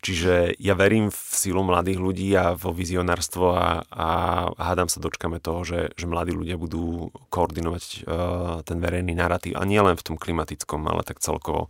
Čiže 0.00 0.56
ja 0.56 0.72
verím 0.72 1.12
v 1.12 1.18
sílu 1.18 1.60
mladých 1.60 2.00
ľudí 2.00 2.28
a 2.32 2.56
vo 2.56 2.72
vizionárstvo 2.72 3.52
a, 3.52 3.84
a 3.92 4.08
hádam 4.56 4.88
sa 4.88 5.04
dočkame 5.04 5.36
toho, 5.36 5.66
že, 5.68 5.80
že 5.98 6.08
mladí 6.08 6.32
ľudia 6.32 6.56
budú 6.56 7.12
koordinovať 7.28 7.84
uh, 7.84 8.64
ten 8.64 8.80
verejný 8.80 9.12
narratív 9.12 9.60
a 9.60 9.68
nie 9.68 9.82
len 9.82 9.98
v 9.98 10.06
tom 10.06 10.16
klimatickom, 10.16 10.86
ale 10.88 11.04
tak 11.04 11.20
celkovo, 11.20 11.68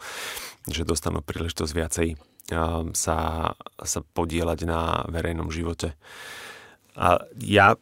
že 0.69 0.87
dostanú 0.87 1.25
príležitosť 1.25 1.73
viacej 1.73 2.09
uh, 2.15 2.87
sa, 2.93 3.19
sa 3.83 4.01
podielať 4.15 4.59
na 4.69 5.03
verejnom 5.11 5.51
živote. 5.51 5.99
A 6.95 7.25
ja 7.41 7.81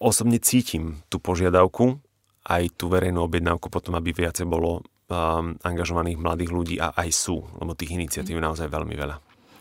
osobne 0.00 0.40
cítim 0.40 1.04
tú 1.12 1.20
požiadavku 1.20 2.00
aj 2.50 2.74
tú 2.74 2.90
verejnú 2.90 3.22
objednávku 3.22 3.70
potom, 3.70 3.94
aby 3.94 4.10
viacej 4.10 4.50
bolo 4.50 4.82
um, 4.82 5.54
angažovaných 5.62 6.18
mladých 6.18 6.50
ľudí 6.50 6.76
a 6.82 6.90
aj 6.98 7.08
sú, 7.14 7.46
lebo 7.62 7.78
tých 7.78 7.94
iniciatív 7.94 8.42
je 8.42 8.46
naozaj 8.46 8.66
veľmi 8.66 8.94
veľa. 8.98 9.16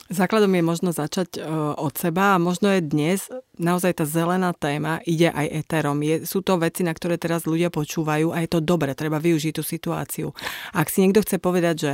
Základom 0.09 0.49
je 0.49 0.63
možno 0.65 0.89
začať 0.89 1.37
uh, 1.37 1.77
od 1.77 1.93
seba 1.93 2.33
a 2.33 2.41
možno 2.41 2.73
je 2.73 2.81
dnes 2.81 3.29
naozaj 3.61 4.01
tá 4.01 4.09
zelená 4.09 4.57
téma 4.57 5.05
ide 5.05 5.29
aj 5.29 5.45
eterom. 5.61 6.01
Je, 6.01 6.25
sú 6.25 6.41
to 6.41 6.57
veci, 6.57 6.81
na 6.81 6.97
ktoré 6.97 7.21
teraz 7.21 7.45
ľudia 7.45 7.69
počúvajú 7.69 8.33
a 8.33 8.41
je 8.41 8.49
to 8.49 8.57
dobre, 8.57 8.97
treba 8.97 9.21
využiť 9.21 9.53
tú 9.53 9.61
situáciu. 9.61 10.33
Ak 10.73 10.89
si 10.89 11.05
niekto 11.05 11.21
chce 11.21 11.37
povedať, 11.37 11.75
že 11.77 11.91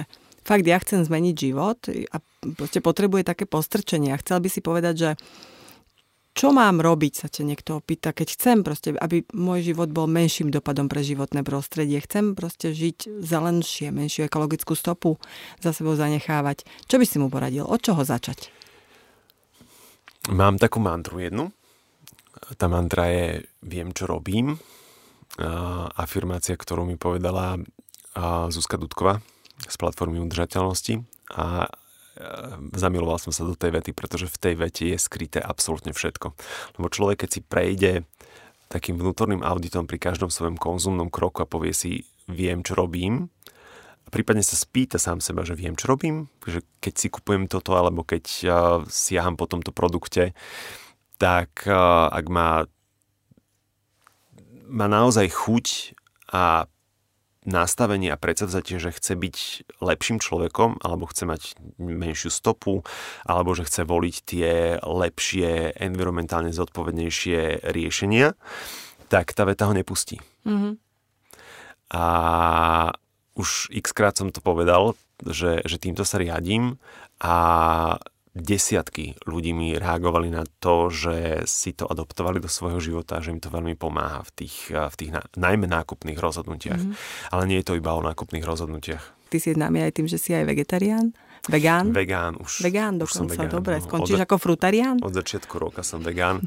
fakt 0.47 0.63
ja 0.63 0.79
chcem 0.79 1.03
zmeniť 1.03 1.35
život 1.35 1.91
a 1.91 2.17
potrebuje 2.79 3.27
také 3.27 3.43
postrčenie 3.43 4.15
a 4.15 4.21
chcel 4.23 4.39
by 4.39 4.47
si 4.47 4.63
povedať, 4.63 4.95
že 4.95 5.09
čo 6.35 6.51
mám 6.51 6.83
robiť, 6.83 7.13
sa 7.15 7.31
ťa 7.31 7.47
niekto 7.47 7.79
opýta, 7.79 8.11
keď 8.11 8.27
chcem 8.35 8.57
proste, 8.59 8.91
aby 8.91 9.23
môj 9.31 9.71
život 9.71 9.87
bol 9.95 10.03
menším 10.03 10.51
dopadom 10.51 10.91
pre 10.91 10.99
životné 10.99 11.47
prostredie. 11.47 11.95
Chcem 12.03 12.35
proste 12.35 12.75
žiť 12.75 13.23
zelenšie, 13.23 13.95
menšiu 13.95 14.27
ekologickú 14.27 14.75
stopu 14.75 15.15
za 15.63 15.71
sebou 15.71 15.95
zanechávať. 15.95 16.67
Čo 16.91 16.99
by 16.99 17.05
si 17.07 17.17
mu 17.23 17.31
poradil? 17.31 17.63
Od 17.63 17.79
čoho 17.79 18.03
začať? 18.03 18.51
Mám 20.27 20.59
takú 20.59 20.83
mantru 20.83 21.23
jednu. 21.23 21.55
Tá 22.59 22.67
mantra 22.67 23.07
je 23.07 23.47
viem, 23.63 23.95
čo 23.95 24.03
robím. 24.03 24.59
afirmácia, 25.95 26.55
ktorú 26.55 26.87
mi 26.87 26.95
povedala 26.95 27.59
Zuzka 28.51 28.79
Dudková 28.79 29.19
z 29.67 29.75
platformy 29.75 30.23
udržateľnosti. 30.23 31.03
A 31.35 31.67
zamiloval 32.75 33.19
som 33.19 33.35
sa 33.35 33.43
do 33.43 33.55
tej 33.55 33.75
vety, 33.75 33.91
pretože 33.91 34.31
v 34.31 34.37
tej 34.39 34.53
vete 34.55 34.83
je 34.87 34.97
skryté 34.99 35.43
absolútne 35.43 35.91
všetko. 35.91 36.31
Lebo 36.79 36.87
človek, 36.87 37.27
keď 37.27 37.29
si 37.29 37.41
prejde 37.43 37.91
takým 38.71 38.97
vnútorným 38.97 39.45
auditom 39.45 39.85
pri 39.85 40.01
každom 40.01 40.33
svojom 40.33 40.57
konzumnom 40.57 41.11
kroku 41.11 41.43
a 41.43 41.49
povie 41.49 41.75
si, 41.75 42.07
viem, 42.25 42.65
čo 42.65 42.73
robím, 42.73 43.29
a 44.05 44.09
prípadne 44.13 44.45
sa 44.45 44.53
spýta 44.53 45.01
sám 45.01 45.17
seba, 45.17 45.41
že 45.41 45.57
viem, 45.57 45.73
čo 45.73 45.89
robím, 45.89 46.29
že 46.45 46.61
keď 46.77 46.93
si 46.93 47.07
kupujem 47.09 47.49
toto, 47.49 47.73
alebo 47.73 48.05
keď 48.05 48.25
uh, 48.45 48.53
siaham 48.85 49.33
po 49.33 49.49
tomto 49.49 49.73
produkte, 49.73 50.37
tak 51.17 51.65
uh, 51.65 52.05
ak 52.13 52.25
má, 52.29 52.69
má 54.69 54.85
naozaj 54.85 55.25
chuť 55.33 55.97
a 56.29 56.69
nastavenie 57.45 58.09
a 58.09 58.19
predsavzatie, 58.19 58.81
že 58.81 58.91
chce 58.91 59.13
byť 59.13 59.37
lepším 59.79 60.17
človekom, 60.17 60.81
alebo 60.81 61.05
chce 61.05 61.23
mať 61.29 61.41
menšiu 61.77 62.33
stopu, 62.33 62.81
alebo 63.23 63.53
že 63.53 63.69
chce 63.69 63.85
voliť 63.85 64.15
tie 64.25 64.51
lepšie, 64.81 65.77
environmentálne 65.77 66.49
zodpovednejšie 66.51 67.69
riešenia, 67.69 68.33
tak 69.07 69.31
tá 69.37 69.45
veta 69.45 69.69
ho 69.69 69.73
nepustí. 69.77 70.17
Mm-hmm. 70.49 70.73
A 71.93 72.05
už 73.37 73.69
x 73.69 73.93
krát 73.93 74.17
som 74.17 74.33
to 74.33 74.41
povedal, 74.41 74.97
že, 75.21 75.61
že 75.63 75.77
týmto 75.77 76.03
sa 76.03 76.17
riadím 76.17 76.81
a 77.21 77.35
desiatky 78.35 79.15
ľudí 79.23 79.55
mi 79.55 79.73
reagovali 79.79 80.27
na 80.27 80.43
to, 80.59 80.91
že 80.91 81.47
si 81.47 81.71
to 81.71 81.87
adoptovali 81.87 82.43
do 82.43 82.51
svojho 82.51 82.83
života, 82.83 83.23
že 83.23 83.31
im 83.31 83.39
to 83.39 83.47
veľmi 83.47 83.79
pomáha 83.79 84.27
v 84.27 84.31
tých, 84.43 84.75
v 84.75 84.95
tých 84.99 85.11
najmä 85.39 85.65
nákupných 85.71 86.19
rozhodnutiach. 86.19 86.81
Mm-hmm. 86.83 87.31
Ale 87.31 87.43
nie 87.47 87.63
je 87.63 87.67
to 87.71 87.79
iba 87.79 87.95
o 87.95 88.03
nákupných 88.03 88.43
rozhodnutiach. 88.43 89.31
Ty 89.31 89.37
si 89.39 89.55
známy 89.55 89.87
aj 89.87 89.91
tým, 89.95 90.07
že 90.11 90.19
si 90.19 90.35
aj 90.35 90.45
vegetarián? 90.51 91.15
Vegán? 91.47 91.93
Vegán 91.93 92.35
už. 92.41 92.65
Vegán 92.65 92.97
dokonca, 92.97 93.05
už 93.05 93.11
som 93.13 93.25
vegán, 93.29 93.53
dobre. 93.53 93.75
No. 93.79 93.85
Skončíš 93.85 94.19
od, 94.19 94.25
ako 94.25 94.35
frutarián? 94.41 94.97
Od 94.99 95.13
začiatku 95.13 95.55
roka 95.61 95.81
som 95.85 96.01
vegán. 96.01 96.41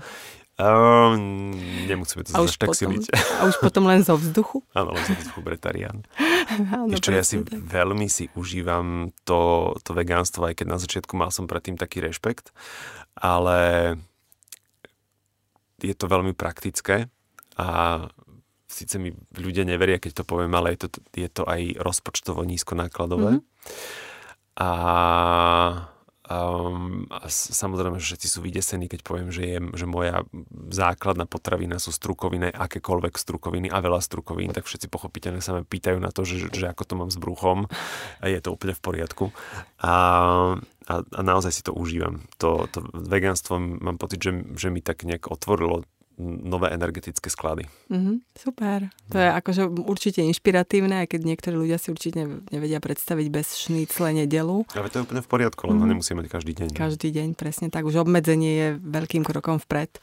Um, 0.58 1.54
nemusíme 1.90 2.26
to 2.26 2.34
až 2.34 2.58
tak 2.58 2.74
siliť. 2.74 3.14
A 3.38 3.46
už 3.46 3.62
potom 3.62 3.86
len 3.86 4.02
zo 4.02 4.18
vzduchu? 4.18 4.66
Áno, 4.78 4.90
len 4.90 5.04
zo 5.06 5.14
vzduchu 5.14 5.40
bretarián. 5.40 6.02
Ešte 6.96 7.12
ja 7.12 7.24
si 7.24 7.44
tak. 7.44 7.60
veľmi 7.60 8.08
si 8.08 8.32
užívam 8.32 9.12
to, 9.28 9.72
to 9.84 9.90
vegánstvo, 9.92 10.48
aj 10.48 10.62
keď 10.62 10.66
na 10.66 10.78
začiatku 10.80 11.12
mal 11.14 11.28
som 11.28 11.44
predtým 11.44 11.76
taký 11.76 12.00
rešpekt, 12.00 12.52
ale 13.18 13.94
je 15.78 15.94
to 15.94 16.10
veľmi 16.10 16.34
praktické 16.34 17.06
a 17.58 17.68
síce 18.68 19.00
mi 19.00 19.14
ľudia 19.34 19.66
neveria, 19.66 19.98
keď 19.98 20.22
to 20.22 20.24
poviem, 20.24 20.54
ale 20.54 20.76
je 20.76 20.86
to, 20.86 20.88
je 21.16 21.28
to 21.30 21.42
aj 21.48 21.78
rozpočtovo 21.82 22.46
nízkonákladové. 22.46 23.40
Mm-hmm. 23.40 23.56
A 24.58 24.70
Um, 26.28 27.08
a 27.08 27.24
samozrejme, 27.32 27.96
že 27.96 28.12
všetci 28.12 28.28
sú 28.28 28.44
vydesení, 28.44 28.84
keď 28.84 29.00
poviem, 29.00 29.32
že, 29.32 29.48
je, 29.48 29.58
že 29.72 29.88
moja 29.88 30.28
základná 30.68 31.24
potravina 31.24 31.80
sú 31.80 31.88
strukoviny, 31.88 32.52
akékoľvek 32.52 33.16
strukoviny 33.16 33.72
a 33.72 33.80
veľa 33.80 34.04
strukovín, 34.04 34.52
tak 34.52 34.68
všetci 34.68 34.92
pochopiteľne 34.92 35.40
sa 35.40 35.56
ma 35.56 35.64
pýtajú 35.64 35.96
na 35.96 36.12
to, 36.12 36.28
že, 36.28 36.52
že 36.52 36.68
ako 36.68 36.84
to 36.84 36.94
mám 37.00 37.08
s 37.08 37.16
bruchom 37.16 37.64
a 38.20 38.24
je 38.28 38.44
to 38.44 38.52
úplne 38.52 38.76
v 38.76 38.84
poriadku. 38.84 39.24
A, 39.80 39.92
a, 40.84 40.94
a 41.00 41.20
naozaj 41.24 41.48
si 41.48 41.64
to 41.64 41.72
užívam. 41.72 42.28
To, 42.44 42.68
to 42.68 42.84
vegánstvo 42.92 43.56
mám 43.56 43.96
pocit, 43.96 44.20
že, 44.20 44.36
že 44.52 44.68
mi 44.68 44.84
tak 44.84 45.08
nejak 45.08 45.32
otvorilo 45.32 45.88
nové 46.18 46.74
energetické 46.74 47.30
sklady. 47.30 47.70
Mm-hmm, 47.88 48.16
super. 48.34 48.90
To 49.14 49.16
je 49.16 49.28
akože 49.30 49.62
určite 49.86 50.20
inšpiratívne, 50.26 51.06
aj 51.06 51.14
keď 51.14 51.20
niektorí 51.24 51.54
ľudia 51.54 51.78
si 51.78 51.94
určite 51.94 52.26
nevedia 52.50 52.82
predstaviť 52.82 53.26
bez 53.30 53.54
šnícle 53.54 54.10
nedelu. 54.10 54.66
Ale 54.74 54.90
to 54.90 55.00
je 55.00 55.04
úplne 55.06 55.22
v 55.22 55.30
poriadku, 55.30 55.70
len 55.70 55.78
mm-hmm. 55.78 55.90
nemusíme 55.94 56.18
mať 56.20 56.28
každý 56.28 56.52
deň. 56.58 56.68
Každý 56.74 57.08
deň, 57.14 57.28
presne 57.38 57.70
tak. 57.70 57.86
Už 57.86 58.02
obmedzenie 58.02 58.52
je 58.52 58.68
veľkým 58.82 59.22
krokom 59.22 59.62
vpred. 59.62 60.02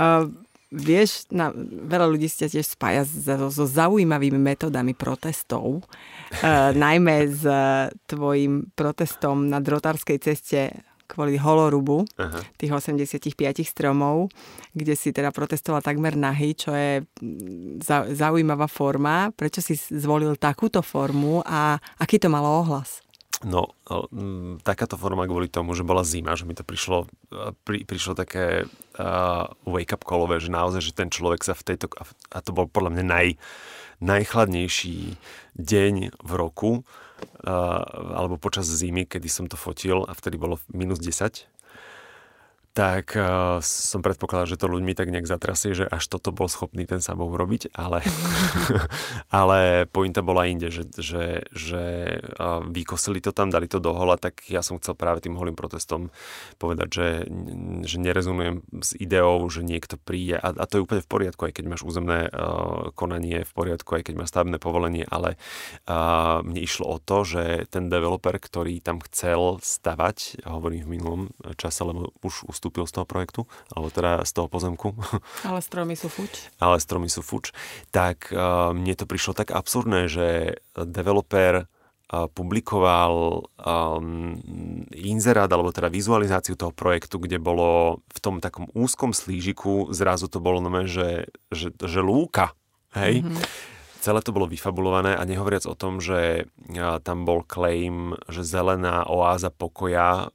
Uh, 0.00 0.32
vieš, 0.72 1.28
na, 1.28 1.52
veľa 1.84 2.08
ľudí 2.08 2.30
sa 2.32 2.48
tiež 2.48 2.64
spája 2.64 3.04
so, 3.04 3.52
so 3.52 3.64
zaujímavými 3.68 4.40
metodami 4.40 4.96
protestov, 4.96 5.84
uh, 5.84 6.72
najmä 6.88 7.28
s 7.28 7.44
uh, 7.44 7.92
tvojim 8.08 8.72
protestom 8.72 9.52
na 9.52 9.60
drotárskej 9.60 10.18
ceste 10.24 10.89
kvôli 11.10 11.34
holorubu 11.34 12.06
Aha. 12.14 12.38
tých 12.54 12.70
85 12.70 13.26
stromov, 13.66 14.30
kde 14.70 14.94
si 14.94 15.10
teda 15.10 15.34
protestoval 15.34 15.82
takmer 15.82 16.14
nahý, 16.14 16.54
čo 16.54 16.70
je 16.70 17.02
mm, 17.02 17.82
zaujímavá 18.14 18.70
forma. 18.70 19.34
Prečo 19.34 19.58
si 19.58 19.74
zvolil 19.74 20.38
takúto 20.38 20.78
formu 20.86 21.42
a 21.42 21.82
aký 21.98 22.22
to 22.22 22.30
malo 22.30 22.62
ohlas? 22.62 23.02
No, 23.40 23.72
m, 24.12 24.60
takáto 24.60 25.00
forma 25.00 25.24
kvôli 25.24 25.48
tomu, 25.48 25.72
že 25.72 25.80
bola 25.80 26.04
zima, 26.04 26.36
že 26.36 26.44
mi 26.44 26.52
to 26.52 26.60
prišlo, 26.60 27.08
pri, 27.64 27.88
prišlo 27.88 28.12
také 28.12 28.68
uh, 29.00 29.48
wake-up 29.64 30.04
callové, 30.04 30.44
že 30.44 30.52
naozaj, 30.52 30.84
že 30.84 30.92
ten 30.92 31.08
človek 31.08 31.40
sa 31.40 31.56
v 31.56 31.72
tejto, 31.72 31.88
a 32.28 32.38
to 32.44 32.52
bol 32.52 32.68
podľa 32.68 33.00
mňa 33.00 33.04
naj, 33.08 33.28
najchladnejší 34.04 35.16
deň 35.56 35.94
v 36.20 36.32
roku, 36.36 36.84
alebo 38.14 38.36
počas 38.36 38.68
zimy, 38.68 39.08
kedy 39.08 39.28
som 39.28 39.46
to 39.48 39.56
fotil 39.56 40.04
a 40.04 40.12
vtedy 40.12 40.36
bolo 40.36 40.60
minus 40.72 41.00
10 41.00 41.59
tak 42.70 43.18
uh, 43.18 43.58
som 43.66 43.98
predpokladal, 43.98 44.46
že 44.46 44.54
to 44.54 44.70
ľuďmi 44.70 44.94
tak 44.94 45.10
nejak 45.10 45.26
zatrasie, 45.26 45.74
že 45.74 45.90
až 45.90 46.06
toto 46.06 46.30
bol 46.30 46.46
schopný 46.46 46.86
ten 46.86 47.02
samou 47.02 47.26
urobiť, 47.26 47.74
ale, 47.74 47.98
ale 49.42 49.90
pointa 49.90 50.22
bola 50.22 50.46
inde, 50.46 50.70
že, 50.70 50.86
že, 50.94 51.50
že 51.50 51.82
uh, 52.38 52.62
vykosili 52.62 53.18
to 53.18 53.34
tam, 53.34 53.50
dali 53.50 53.66
to 53.66 53.82
do 53.82 53.90
hola, 53.90 54.14
tak 54.14 54.46
ja 54.46 54.62
som 54.62 54.78
chcel 54.78 54.94
práve 54.94 55.18
tým 55.18 55.34
holým 55.34 55.58
protestom 55.58 56.14
povedať, 56.62 56.88
že, 56.94 57.08
že 57.90 57.96
nerezonujem 57.98 58.62
s 58.78 58.94
ideou, 58.94 59.42
že 59.50 59.66
niekto 59.66 59.98
príde. 59.98 60.38
A, 60.38 60.54
a 60.54 60.64
to 60.70 60.78
je 60.78 60.84
úplne 60.86 61.02
v 61.02 61.10
poriadku, 61.10 61.50
aj 61.50 61.58
keď 61.58 61.64
máš 61.66 61.82
územné 61.82 62.30
uh, 62.30 62.94
konanie 62.94 63.42
v 63.42 63.52
poriadku, 63.52 63.98
aj 63.98 64.06
keď 64.06 64.14
máš 64.14 64.30
stavebné 64.30 64.62
povolenie, 64.62 65.02
ale 65.10 65.34
uh, 65.90 66.38
mne 66.46 66.62
išlo 66.62 66.86
o 66.86 67.02
to, 67.02 67.26
že 67.26 67.66
ten 67.66 67.90
developer, 67.90 68.38
ktorý 68.38 68.78
tam 68.78 69.02
chcel 69.10 69.58
stavať, 69.58 70.46
hovorím 70.46 70.86
v 70.86 70.92
minulom 70.94 71.22
čase, 71.58 71.82
lebo 71.82 72.14
už 72.22 72.46
ustúpil 72.60 72.84
z 72.84 73.00
toho 73.00 73.08
projektu, 73.08 73.48
alebo 73.72 73.88
teda 73.88 74.20
z 74.28 74.32
toho 74.36 74.52
pozemku. 74.52 74.92
Ale 75.48 75.64
stromy 75.64 75.96
sú 75.96 76.12
fuč. 76.12 76.52
Ale 76.60 76.76
stromy 76.76 77.08
sú 77.08 77.24
fuč. 77.24 77.56
Tak 77.88 78.28
uh, 78.36 78.76
mne 78.76 78.92
to 78.92 79.08
prišlo 79.08 79.32
tak 79.32 79.48
absurdné, 79.56 80.12
že 80.12 80.60
developer 80.76 81.64
uh, 81.64 82.28
publikoval 82.28 83.48
um, 83.56 84.36
inzerát, 84.92 85.48
alebo 85.48 85.72
teda 85.72 85.88
vizualizáciu 85.88 86.60
toho 86.60 86.76
projektu, 86.76 87.16
kde 87.16 87.40
bolo 87.40 88.04
v 88.12 88.18
tom 88.20 88.44
takom 88.44 88.68
úzkom 88.76 89.16
slížiku, 89.16 89.88
zrazu 89.96 90.28
to 90.28 90.44
bolo 90.44 90.60
nové, 90.60 90.84
že, 90.84 91.32
že, 91.48 91.72
že 91.72 92.04
lúka 92.04 92.52
Hej? 92.96 93.22
Mm-hmm. 93.22 93.44
Celé 94.00 94.20
to 94.24 94.32
bolo 94.32 94.48
vyfabulované 94.48 95.12
a 95.12 95.28
nehovoriac 95.28 95.68
o 95.68 95.76
tom, 95.76 96.00
že 96.00 96.48
tam 97.04 97.28
bol 97.28 97.44
claim, 97.44 98.16
že 98.32 98.40
zelená 98.40 99.04
oáza 99.04 99.52
pokoja 99.52 100.32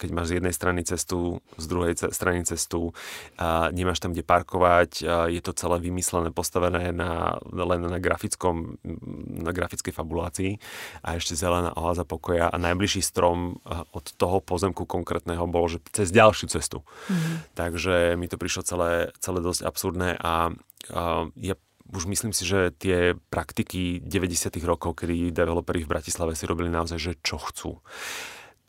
keď 0.00 0.10
máš 0.16 0.32
z 0.32 0.36
jednej 0.40 0.54
strany 0.56 0.80
cestu, 0.80 1.44
z 1.60 1.66
druhej 1.68 1.92
strany 2.08 2.40
cestu, 2.48 2.96
a 3.36 3.68
nemáš 3.68 4.00
tam 4.00 4.16
kde 4.16 4.24
parkovať, 4.24 4.90
a 5.04 5.28
je 5.28 5.44
to 5.44 5.52
celé 5.52 5.76
vymyslené, 5.84 6.32
postavené 6.32 6.96
na, 6.96 7.36
len 7.52 7.84
na 7.84 8.00
grafickom, 8.00 8.80
na 9.28 9.52
grafickej 9.52 9.92
fabulácii 9.92 10.56
a 11.04 11.20
ešte 11.20 11.36
zelená 11.36 11.76
oáza 11.76 12.08
pokoja 12.08 12.48
a 12.48 12.56
najbližší 12.56 13.04
strom 13.04 13.60
od 13.92 14.06
toho 14.16 14.40
pozemku 14.40 14.88
konkrétneho 14.88 15.44
bol, 15.44 15.68
že 15.68 15.84
cez 15.92 16.08
ďalšiu 16.08 16.48
cestu. 16.48 16.80
Mm-hmm. 16.80 17.36
Takže 17.52 17.94
mi 18.16 18.24
to 18.24 18.40
prišlo 18.40 18.64
celé, 18.64 19.12
celé 19.20 19.44
dosť 19.44 19.68
absurdné 19.68 20.16
a, 20.16 20.48
a 20.96 21.28
ja 21.36 21.54
už 21.90 22.06
myslím 22.06 22.30
si, 22.30 22.46
že 22.46 22.70
tie 22.70 23.18
praktiky 23.34 23.98
90. 23.98 24.54
rokov, 24.62 25.02
kedy 25.02 25.34
developeri 25.34 25.82
v 25.82 25.90
Bratislave 25.90 26.38
si 26.38 26.46
robili 26.46 26.70
naozaj, 26.70 26.98
že 26.98 27.12
čo 27.18 27.36
chcú 27.42 27.82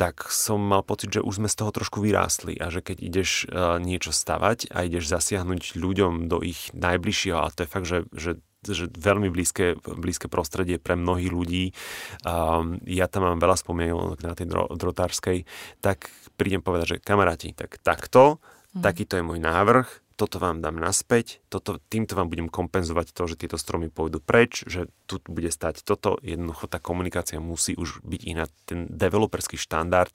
tak 0.02 0.34
som 0.34 0.58
mal 0.58 0.82
pocit, 0.82 1.14
že 1.14 1.22
už 1.22 1.38
sme 1.38 1.46
z 1.46 1.62
toho 1.62 1.70
trošku 1.70 2.02
vyrástli 2.02 2.58
a 2.58 2.74
že 2.74 2.82
keď 2.82 2.98
ideš 3.06 3.46
uh, 3.46 3.78
niečo 3.78 4.10
stavať 4.10 4.74
a 4.74 4.90
ideš 4.90 5.14
zasiahnuť 5.14 5.78
ľuďom 5.78 6.26
do 6.26 6.42
ich 6.42 6.74
najbližšieho, 6.74 7.38
a 7.38 7.54
to 7.54 7.62
je 7.62 7.70
fakt, 7.70 7.86
že, 7.86 8.10
že 8.10 8.42
že 8.62 8.94
veľmi 8.94 9.34
blízke, 9.34 9.74
blízke 9.82 10.30
prostredie 10.30 10.78
pre 10.78 10.94
mnohých 10.94 11.34
ľudí. 11.34 11.74
Um, 12.22 12.78
ja 12.86 13.10
tam 13.10 13.26
mám 13.26 13.42
veľa 13.42 13.58
spomienok 13.58 14.22
na 14.22 14.38
tej 14.38 14.54
dro, 14.54 14.70
drotárskej, 14.70 15.50
tak 15.82 16.14
prídem 16.38 16.62
povedať, 16.62 16.86
že 16.86 17.02
kamaráti, 17.02 17.58
tak 17.58 17.82
takto, 17.82 18.38
mm. 18.78 18.86
takýto 18.86 19.18
je 19.18 19.26
môj 19.26 19.42
návrh, 19.42 20.11
toto 20.22 20.38
vám 20.38 20.62
dám 20.62 20.78
naspäť, 20.78 21.42
toto, 21.50 21.82
týmto 21.90 22.14
vám 22.14 22.30
budem 22.30 22.46
kompenzovať 22.46 23.10
to, 23.10 23.26
že 23.26 23.42
tieto 23.42 23.58
stromy 23.58 23.90
pôjdu 23.90 24.22
preč, 24.22 24.62
že 24.70 24.86
tu 25.10 25.18
bude 25.26 25.50
stať 25.50 25.82
toto. 25.82 26.22
Jednoducho 26.22 26.70
tá 26.70 26.78
komunikácia 26.78 27.42
musí 27.42 27.74
už 27.74 28.06
byť 28.06 28.22
iná. 28.30 28.46
Ten 28.70 28.86
developerský 28.86 29.58
štandard 29.58 30.14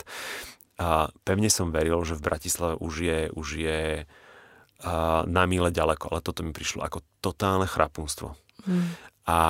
a 0.78 1.10
pevne 1.26 1.50
som 1.50 1.74
veril, 1.74 1.98
že 2.06 2.14
v 2.14 2.22
Bratislave 2.22 2.78
už 2.78 2.94
je, 3.02 3.20
už 3.34 3.48
je 3.58 3.82
a, 4.06 5.26
na 5.26 5.44
míle 5.50 5.74
ďaleko, 5.74 6.14
ale 6.14 6.22
toto 6.22 6.46
mi 6.46 6.54
prišlo 6.54 6.86
ako 6.86 7.02
totálne 7.18 7.66
chrapunstvo. 7.66 8.38
Mm. 8.62 8.86
A, 9.26 9.34
a 9.34 9.40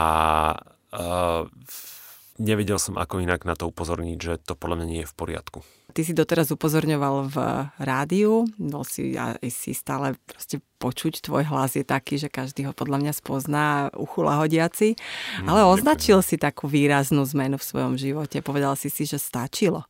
nevedel 2.41 2.81
som 2.81 2.97
ako 2.97 3.21
inak 3.21 3.45
na 3.45 3.53
to 3.61 3.69
upozorniť, 3.69 4.19
že 4.23 4.33
to 4.41 4.57
podľa 4.57 4.81
mňa 4.81 4.87
nie 4.89 5.01
je 5.05 5.11
v 5.13 5.19
poriadku. 5.21 5.61
Ty 5.97 6.05
si 6.05 6.13
doteraz 6.13 6.53
upozorňoval 6.53 7.33
v 7.33 7.37
rádiu, 7.81 8.45
bol 8.61 8.85
si, 8.85 9.17
ja, 9.17 9.33
si 9.49 9.73
stále 9.73 10.13
proste 10.29 10.61
počuť, 10.77 11.25
tvoj 11.25 11.49
hlas 11.49 11.73
je 11.73 11.89
taký, 11.89 12.21
že 12.21 12.29
každý 12.29 12.69
ho 12.69 12.77
podľa 12.77 13.01
mňa 13.01 13.13
spozná, 13.17 13.89
uchula 13.97 14.37
hodiaci, 14.37 14.93
mm, 14.93 15.49
ale 15.49 15.65
označil 15.65 16.21
si 16.21 16.37
takú 16.37 16.69
výraznú 16.69 17.25
zmenu 17.33 17.57
v 17.57 17.65
svojom 17.65 17.97
živote. 17.97 18.45
Povedal 18.45 18.77
si 18.77 18.93
si, 18.93 19.09
že 19.09 19.17
stačilo. 19.17 19.89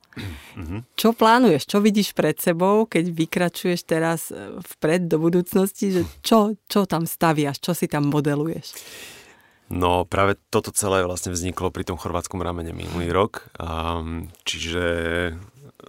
Mm-hmm. 0.54 0.80
Čo 1.02 1.10
plánuješ? 1.10 1.66
Čo 1.66 1.82
vidíš 1.82 2.14
pred 2.14 2.38
sebou, 2.38 2.86
keď 2.86 3.10
vykračuješ 3.10 3.82
teraz 3.82 4.30
e, 4.30 4.62
vpred 4.78 5.10
do 5.10 5.18
budúcnosti? 5.18 5.90
Že 5.90 6.02
čo, 6.22 6.38
čo 6.70 6.86
tam 6.86 7.02
staviaš? 7.02 7.58
Čo 7.58 7.74
si 7.74 7.90
tam 7.90 8.06
modeluješ? 8.06 8.78
No 9.66 10.06
práve 10.06 10.38
toto 10.54 10.70
celé 10.70 11.02
vlastne 11.02 11.34
vzniklo 11.34 11.74
pri 11.74 11.82
tom 11.82 11.98
chorvátskom 11.98 12.38
ramene 12.38 12.70
minulý 12.70 13.10
rok, 13.10 13.50
um, 13.58 14.30
čiže 14.46 14.86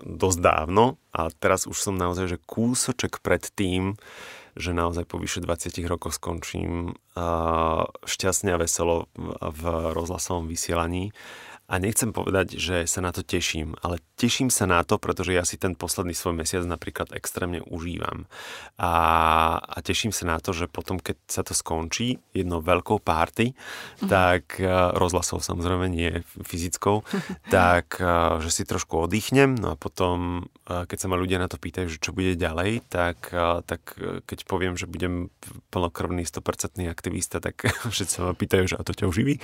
dosť 0.03 0.39
dávno 0.39 1.01
a 1.13 1.33
teraz 1.33 1.65
už 1.65 1.77
som 1.77 1.95
naozaj 1.97 2.37
že 2.37 2.43
kúsoček 2.45 3.19
pred 3.21 3.41
tým, 3.53 3.97
že 4.57 4.73
naozaj 4.73 5.05
po 5.05 5.21
vyše 5.21 5.41
20 5.41 5.73
rokoch 5.85 6.17
skončím 6.17 6.97
šťastne 8.05 8.57
a 8.57 8.61
veselo 8.61 9.09
v 9.41 9.61
rozhlasovom 9.93 10.49
vysielaní 10.49 11.13
a 11.67 11.83
nechcem 11.83 12.15
povedať, 12.15 12.55
že 12.55 12.87
sa 12.87 13.03
na 13.03 13.11
to 13.11 13.27
teším, 13.27 13.75
ale 13.83 13.99
teším 14.15 14.47
sa 14.47 14.63
na 14.63 14.79
to, 14.87 14.95
pretože 14.95 15.35
ja 15.35 15.43
si 15.43 15.59
ten 15.59 15.75
posledný 15.75 16.15
svoj 16.15 16.39
mesiac 16.39 16.63
napríklad 16.63 17.11
extrémne 17.11 17.59
užívam. 17.59 18.23
A, 18.79 18.91
a 19.59 19.77
teším 19.83 20.15
sa 20.15 20.31
na 20.31 20.39
to, 20.39 20.55
že 20.55 20.71
potom, 20.71 20.95
keď 20.95 21.19
sa 21.27 21.43
to 21.43 21.51
skončí 21.51 22.23
jednou 22.31 22.63
veľkou 22.63 23.03
párty, 23.03 23.51
uh-huh. 23.51 24.07
tak 24.07 24.63
uh, 24.63 24.95
rozhlasov 24.95 25.43
samozrejme 25.43 25.91
nie 25.91 26.23
fyzickou, 26.39 27.03
tak 27.51 27.99
uh, 27.99 28.39
že 28.39 28.47
si 28.47 28.63
trošku 28.63 29.03
oddychnem, 29.03 29.59
no 29.59 29.75
a 29.75 29.77
potom, 29.77 30.47
uh, 30.71 30.87
keď 30.87 30.97
sa 31.03 31.07
ma 31.11 31.19
ľudia 31.19 31.35
na 31.35 31.51
to 31.51 31.59
pýtajú, 31.59 31.91
že 31.91 31.99
čo 31.99 32.15
bude 32.15 32.39
ďalej, 32.39 32.87
tak, 32.87 33.35
tak 33.67 33.81
keď 34.23 34.39
poviem, 34.47 34.79
že 34.79 34.87
budem 34.87 35.27
plnokrvný 35.75 36.23
100% 36.23 36.79
aktivista, 36.87 37.43
tak 37.43 37.59
všetci 37.91 38.23
sa 38.23 38.31
ma 38.31 38.31
pýtajú, 38.31 38.71
že 38.71 38.79
a 38.79 38.87
to 38.87 38.95
ťa 38.95 39.11
uživí? 39.11 39.35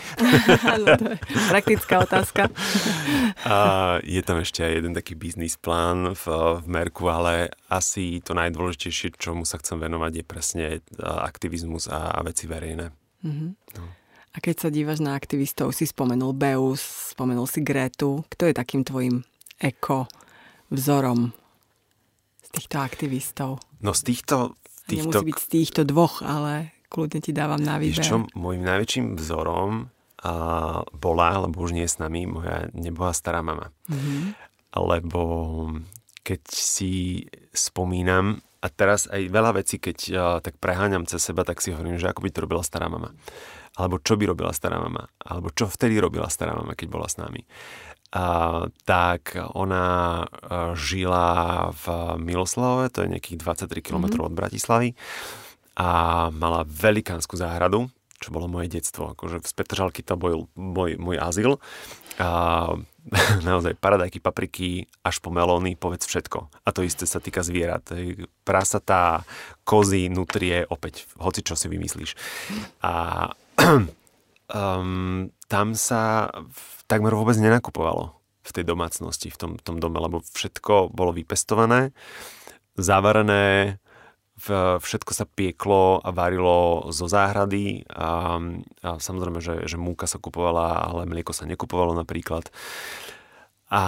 Praktická 1.52 2.00
otázka 2.00 2.12
otázka. 2.13 2.54
A 3.49 3.58
je 4.06 4.21
tam 4.21 4.38
ešte 4.45 4.62
aj 4.62 4.73
jeden 4.78 4.93
taký 4.93 5.17
biznis 5.17 5.58
plán 5.58 6.13
v, 6.13 6.26
v 6.62 6.65
Merku, 6.69 7.10
ale 7.10 7.49
asi 7.67 8.21
to 8.21 8.38
najdôležitejšie, 8.38 9.17
čomu 9.17 9.43
sa 9.49 9.58
chcem 9.58 9.82
venovať, 9.82 10.21
je 10.21 10.23
presne 10.23 10.65
aktivizmus 11.02 11.89
a, 11.89 12.13
a 12.13 12.21
veci 12.21 12.45
verejné. 12.45 12.93
Mm-hmm. 13.26 13.49
No. 13.82 13.84
A 14.34 14.38
keď 14.41 14.56
sa 14.65 14.69
dívaš 14.73 15.02
na 15.02 15.13
aktivistov, 15.13 15.73
si 15.73 15.86
spomenul 15.86 16.34
Beus, 16.34 17.13
spomenul 17.13 17.45
si 17.45 17.62
Gretu. 17.62 18.26
Kto 18.34 18.49
je 18.49 18.54
takým 18.54 18.82
tvojim 18.82 19.21
eko 19.62 20.10
vzorom 20.73 21.30
z 22.41 22.49
týchto 22.49 22.78
aktivistov? 22.82 23.49
No 23.82 23.93
z 23.93 24.02
týchto... 24.13 24.58
týchto... 24.89 25.13
Nemusí 25.13 25.26
byť 25.30 25.38
z 25.38 25.47
týchto 25.54 25.82
dvoch, 25.86 26.26
ale 26.26 26.73
kľudne 26.89 27.21
ti 27.21 27.30
dávam 27.30 27.62
na 27.62 27.78
výber. 27.78 28.02
Víš 28.02 28.10
čo, 28.10 28.26
môjim 28.34 28.65
najväčším 28.65 29.06
vzorom 29.21 29.93
a 30.24 30.34
bola, 30.96 31.44
lebo 31.44 31.60
už 31.68 31.76
nie 31.76 31.84
je 31.84 31.94
s 31.94 32.00
nami, 32.00 32.24
moja 32.24 32.72
nebohá 32.72 33.12
stará 33.12 33.44
mama. 33.44 33.76
Mm-hmm. 33.92 34.22
Lebo 34.80 35.22
keď 36.24 36.42
si 36.48 37.28
spomínam, 37.52 38.40
a 38.64 38.72
teraz 38.72 39.12
aj 39.12 39.28
veľa 39.28 39.60
vecí, 39.60 39.76
keď 39.76 39.98
ja, 40.08 40.40
tak 40.40 40.56
preháňam 40.56 41.04
cez 41.04 41.20
seba, 41.20 41.44
tak 41.44 41.60
si 41.60 41.76
hovorím, 41.76 42.00
že 42.00 42.08
ako 42.08 42.24
by 42.24 42.30
to 42.32 42.44
robila 42.48 42.64
stará 42.64 42.88
mama. 42.88 43.12
Alebo 43.76 44.00
čo 44.00 44.16
by 44.16 44.32
robila 44.32 44.56
stará 44.56 44.80
mama. 44.80 45.12
Alebo 45.20 45.52
čo 45.52 45.68
vtedy 45.68 46.00
robila 46.00 46.32
stará 46.32 46.56
mama, 46.56 46.72
keď 46.72 46.88
bola 46.88 47.12
s 47.12 47.20
nami. 47.20 47.44
A, 48.16 48.64
tak 48.88 49.36
ona 49.36 50.24
žila 50.80 51.68
v 51.76 52.16
Miloslavove, 52.24 52.88
to 52.88 53.04
je 53.04 53.12
nejakých 53.12 53.44
23 53.44 53.84
km 53.84 54.16
mm-hmm. 54.16 54.28
od 54.32 54.34
Bratislavy 54.38 54.90
a 55.74 55.90
mala 56.30 56.62
velikánsku 56.64 57.34
záhradu, 57.34 57.90
čo 58.24 58.32
bolo 58.32 58.48
moje 58.48 58.72
detstvo. 58.72 59.12
Akože 59.12 59.44
z 59.44 59.52
Petržalky 59.52 60.00
to 60.00 60.16
bol 60.16 60.48
môj, 60.56 60.96
môj 60.96 61.20
azyl. 61.20 61.60
A 62.18 62.72
naozaj 63.48 63.76
paradajky, 63.76 64.24
papriky, 64.24 64.88
až 65.04 65.20
po 65.20 65.28
melóny, 65.28 65.76
povedz 65.76 66.08
všetko. 66.08 66.64
A 66.64 66.70
to 66.72 66.88
isté 66.88 67.04
sa 67.04 67.20
týka 67.20 67.44
zvierat. 67.44 67.84
Prasatá, 68.48 69.28
kozy, 69.68 70.08
nutrie, 70.08 70.64
opäť, 70.64 71.12
hoci 71.20 71.44
čo 71.44 71.60
si 71.60 71.68
vymyslíš. 71.68 72.16
A 72.80 73.28
um, 74.56 75.28
tam 75.52 75.68
sa 75.76 76.32
takmer 76.88 77.12
vôbec 77.12 77.36
nenakupovalo 77.36 78.16
v 78.44 78.52
tej 78.52 78.64
domácnosti, 78.68 79.32
v 79.32 79.38
tom, 79.40 79.52
tom 79.60 79.80
dome, 79.80 80.00
lebo 80.00 80.20
všetko 80.20 80.92
bolo 80.92 81.16
vypestované, 81.16 81.96
zavarené, 82.76 83.80
všetko 84.51 85.12
sa 85.15 85.23
pieklo 85.23 86.03
a 86.03 86.10
varilo 86.12 86.91
zo 86.91 87.08
záhrady 87.08 87.88
a, 87.88 88.39
a 88.84 88.89
samozrejme, 88.99 89.39
že, 89.39 89.63
že 89.65 89.77
múka 89.79 90.03
sa 90.03 90.19
kupovala, 90.19 90.84
ale 90.91 91.08
mlieko 91.08 91.32
sa 91.32 91.47
nekupovalo 91.47 91.95
napríklad. 91.95 92.51
A 93.71 93.84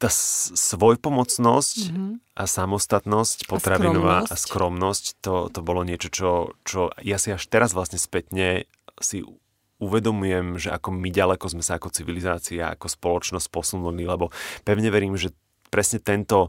tá 0.00 0.08
svojpomocnosť 0.08 1.92
mm-hmm. 1.92 2.12
a 2.32 2.42
samostatnosť 2.48 3.44
potravinová 3.44 4.24
a 4.24 4.32
skromnosť, 4.32 4.32
a 4.32 4.36
skromnosť 4.40 5.04
to, 5.20 5.34
to 5.52 5.60
bolo 5.60 5.84
niečo, 5.84 6.08
čo, 6.08 6.30
čo 6.64 6.80
ja 7.04 7.20
si 7.20 7.36
až 7.36 7.44
teraz 7.52 7.76
vlastne 7.76 8.00
spätne 8.00 8.64
si 8.96 9.20
uvedomujem, 9.76 10.56
že 10.56 10.72
ako 10.72 10.92
my 10.96 11.08
ďaleko 11.12 11.44
sme 11.52 11.60
sa 11.60 11.76
ako 11.76 11.92
civilizácia, 11.92 12.72
ako 12.72 12.88
spoločnosť 12.88 13.48
posunuli, 13.52 14.08
lebo 14.08 14.32
pevne 14.64 14.88
verím, 14.88 15.20
že 15.20 15.36
presne 15.68 16.00
tento 16.00 16.48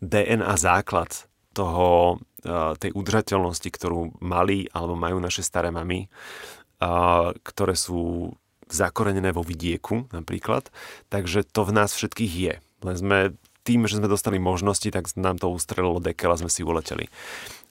DNA 0.00 0.56
základ 0.56 1.28
toho, 1.52 2.18
eh, 2.44 2.72
tej 2.80 2.90
udržateľnosti, 2.96 3.68
ktorú 3.68 4.20
mali 4.24 4.66
alebo 4.72 4.96
majú 4.96 5.20
naše 5.20 5.44
staré 5.44 5.68
mamy, 5.70 6.08
eh, 6.08 7.28
ktoré 7.44 7.74
sú 7.76 8.32
zakorenené 8.70 9.34
vo 9.34 9.42
vidieku 9.42 10.06
napríklad. 10.14 10.70
Takže 11.10 11.42
to 11.42 11.66
v 11.66 11.74
nás 11.74 11.90
všetkých 11.92 12.32
je. 12.32 12.54
Len 12.86 12.96
sme 12.96 13.18
tým, 13.66 13.84
že 13.84 14.00
sme 14.00 14.08
dostali 14.08 14.40
možnosti, 14.40 14.88
tak 14.88 15.10
nám 15.20 15.36
to 15.36 15.52
ustrelilo 15.52 16.00
dekel 16.00 16.32
a 16.32 16.40
sme 16.40 16.48
si 16.48 16.64
uleteli. 16.64 17.12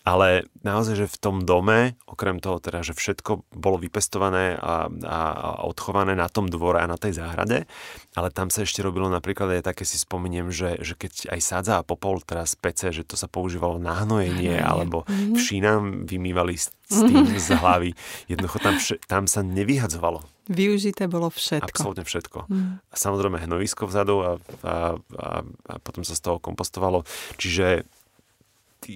Ale 0.09 0.49
naozaj, 0.65 1.05
že 1.05 1.05
v 1.05 1.17
tom 1.21 1.45
dome, 1.45 1.93
okrem 2.09 2.41
toho 2.41 2.57
teda, 2.57 2.81
že 2.81 2.97
všetko 2.97 3.45
bolo 3.53 3.77
vypestované 3.77 4.57
a, 4.57 4.89
a, 4.89 5.19
a 5.37 5.49
odchované 5.69 6.17
na 6.17 6.25
tom 6.25 6.49
dvore 6.49 6.81
a 6.81 6.89
na 6.89 6.97
tej 6.97 7.21
záhrade, 7.21 7.69
ale 8.17 8.33
tam 8.33 8.49
sa 8.49 8.65
ešte 8.65 8.81
robilo 8.81 9.05
napríklad 9.05 9.61
aj 9.61 9.69
také 9.69 9.85
si 9.85 10.01
spomeniem, 10.01 10.49
že, 10.49 10.81
že 10.81 10.97
keď 10.97 11.29
aj 11.29 11.39
sádza 11.45 11.73
a 11.77 11.85
popol 11.85 12.25
teraz 12.25 12.57
pece, 12.57 12.89
že 12.89 13.05
to 13.05 13.13
sa 13.13 13.29
používalo 13.29 13.77
na 13.77 14.01
hnojenie, 14.01 14.57
alebo 14.57 15.05
mm-hmm. 15.05 15.37
všínam 15.37 15.81
vymývali 16.09 16.57
s, 16.57 16.73
s 16.89 17.05
tým 17.05 17.29
z 17.37 17.53
hlavy. 17.61 17.93
Jednoducho 18.25 18.57
tam, 18.65 18.75
vš- 18.81 18.99
tam 19.05 19.29
sa 19.29 19.45
nevyhadzovalo. 19.45 20.25
Využité 20.49 21.05
bolo 21.05 21.29
všetko. 21.29 21.69
Absolútne 21.69 22.01
všetko. 22.09 22.49
Mm. 22.49 22.81
A 22.81 22.95
samozrejme 22.97 23.37
hnojisko 23.45 23.85
vzadu 23.85 24.15
a, 24.17 24.31
a, 24.65 24.75
a, 24.97 25.29
a 25.45 25.73
potom 25.77 26.01
sa 26.01 26.17
z 26.17 26.25
toho 26.25 26.41
kompostovalo. 26.41 27.05
Čiže 27.37 27.85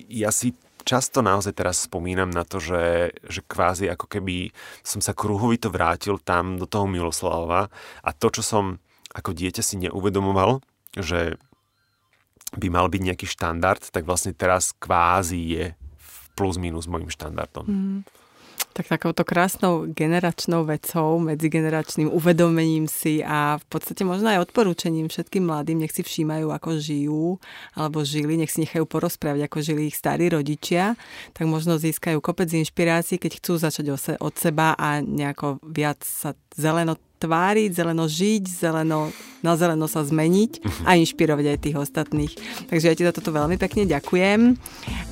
ja 0.09 0.33
si 0.33 0.57
často 0.83 1.23
naozaj 1.23 1.55
teraz 1.55 1.87
spomínam 1.87 2.29
na 2.29 2.43
to, 2.43 2.59
že, 2.59 3.15
že 3.25 3.41
kvázi 3.43 3.89
ako 3.89 4.05
keby 4.07 4.51
som 4.85 4.99
sa 4.99 5.15
kruhovito 5.15 5.71
vrátil 5.73 6.19
tam 6.19 6.59
do 6.59 6.67
toho 6.67 6.85
Miloslavova 6.85 7.71
a 8.03 8.09
to, 8.11 8.29
čo 8.29 8.43
som 8.45 8.77
ako 9.15 9.31
dieťa 9.31 9.63
si 9.63 9.75
neuvedomoval, 9.81 10.61
že 10.93 11.39
by 12.53 12.67
mal 12.69 12.85
byť 12.91 13.01
nejaký 13.01 13.25
štandard, 13.25 13.81
tak 13.81 14.05
vlastne 14.05 14.35
teraz 14.37 14.77
kvázi 14.77 15.41
je 15.41 15.65
plus 16.37 16.61
minus 16.61 16.85
môjim 16.85 17.09
štandardom. 17.09 17.65
Mm 17.65 18.01
tak 18.73 18.89
takouto 18.89 19.21
krásnou 19.21 19.85
generačnou 19.85 20.65
vecou, 20.65 21.21
medzigeneračným 21.21 22.09
uvedomením 22.09 22.89
si 22.89 23.21
a 23.21 23.61
v 23.61 23.65
podstate 23.69 24.01
možno 24.01 24.33
aj 24.33 24.49
odporúčením 24.49 25.13
všetkým 25.13 25.45
mladým, 25.45 25.85
nech 25.85 25.93
si 25.93 26.01
všímajú, 26.01 26.49
ako 26.49 26.69
žijú 26.81 27.37
alebo 27.77 28.01
žili, 28.01 28.41
nech 28.41 28.49
si 28.49 28.65
nechajú 28.65 28.89
porozprávať, 28.89 29.45
ako 29.45 29.57
žili 29.61 29.93
ich 29.93 29.95
starí 29.95 30.33
rodičia, 30.33 30.97
tak 31.37 31.45
možno 31.45 31.77
získajú 31.77 32.17
kopec 32.17 32.49
inšpirácií, 32.49 33.21
keď 33.21 33.37
chcú 33.37 33.61
začať 33.61 34.17
od 34.17 34.33
seba 34.33 34.73
a 34.73 34.99
nejako 34.99 35.61
viac 35.61 36.01
sa 36.01 36.33
zeleno 36.57 36.97
tváriť, 37.23 37.71
zeleno 37.71 38.03
žiť, 38.03 38.43
zeleno, 38.43 39.07
na 39.39 39.55
zeleno 39.55 39.87
sa 39.87 40.03
zmeniť 40.03 40.83
a 40.83 40.99
inšpirovať 40.99 41.45
aj 41.55 41.57
tých 41.63 41.79
ostatných. 41.79 42.33
Takže 42.67 42.85
ja 42.91 42.95
ti 42.95 43.07
za 43.07 43.15
toto 43.15 43.31
veľmi 43.31 43.55
pekne 43.55 43.87
ďakujem 43.87 44.59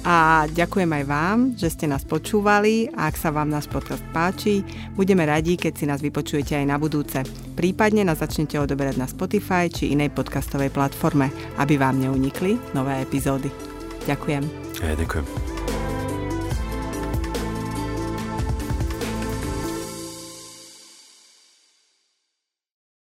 a 0.03 0.47
ďakujem 0.51 0.91
aj 0.91 1.03
vám, 1.07 1.37
že 1.55 1.71
ste 1.71 1.87
nás 1.87 2.03
počúvali 2.03 2.91
a 2.91 3.07
ak 3.07 3.15
sa 3.15 3.31
vám 3.31 3.47
náš 3.47 3.71
podcast 3.71 4.03
páči, 4.11 4.63
budeme 4.95 5.23
radi, 5.23 5.55
keď 5.55 5.73
si 5.75 5.85
nás 5.87 6.03
vypočujete 6.03 6.59
aj 6.59 6.65
na 6.67 6.75
budúce. 6.75 7.23
Prípadne 7.55 8.03
nás 8.03 8.19
začnete 8.19 8.59
odoberať 8.59 8.99
na 8.99 9.07
Spotify 9.07 9.71
či 9.71 9.95
inej 9.95 10.11
podcastovej 10.11 10.71
platforme, 10.71 11.31
aby 11.59 11.79
vám 11.79 11.99
neunikli 11.99 12.59
nové 12.75 12.99
epizódy. 12.99 13.47
Ďakujem. 14.07 14.43
Ja 14.81 14.97
ďakujem. 14.97 15.50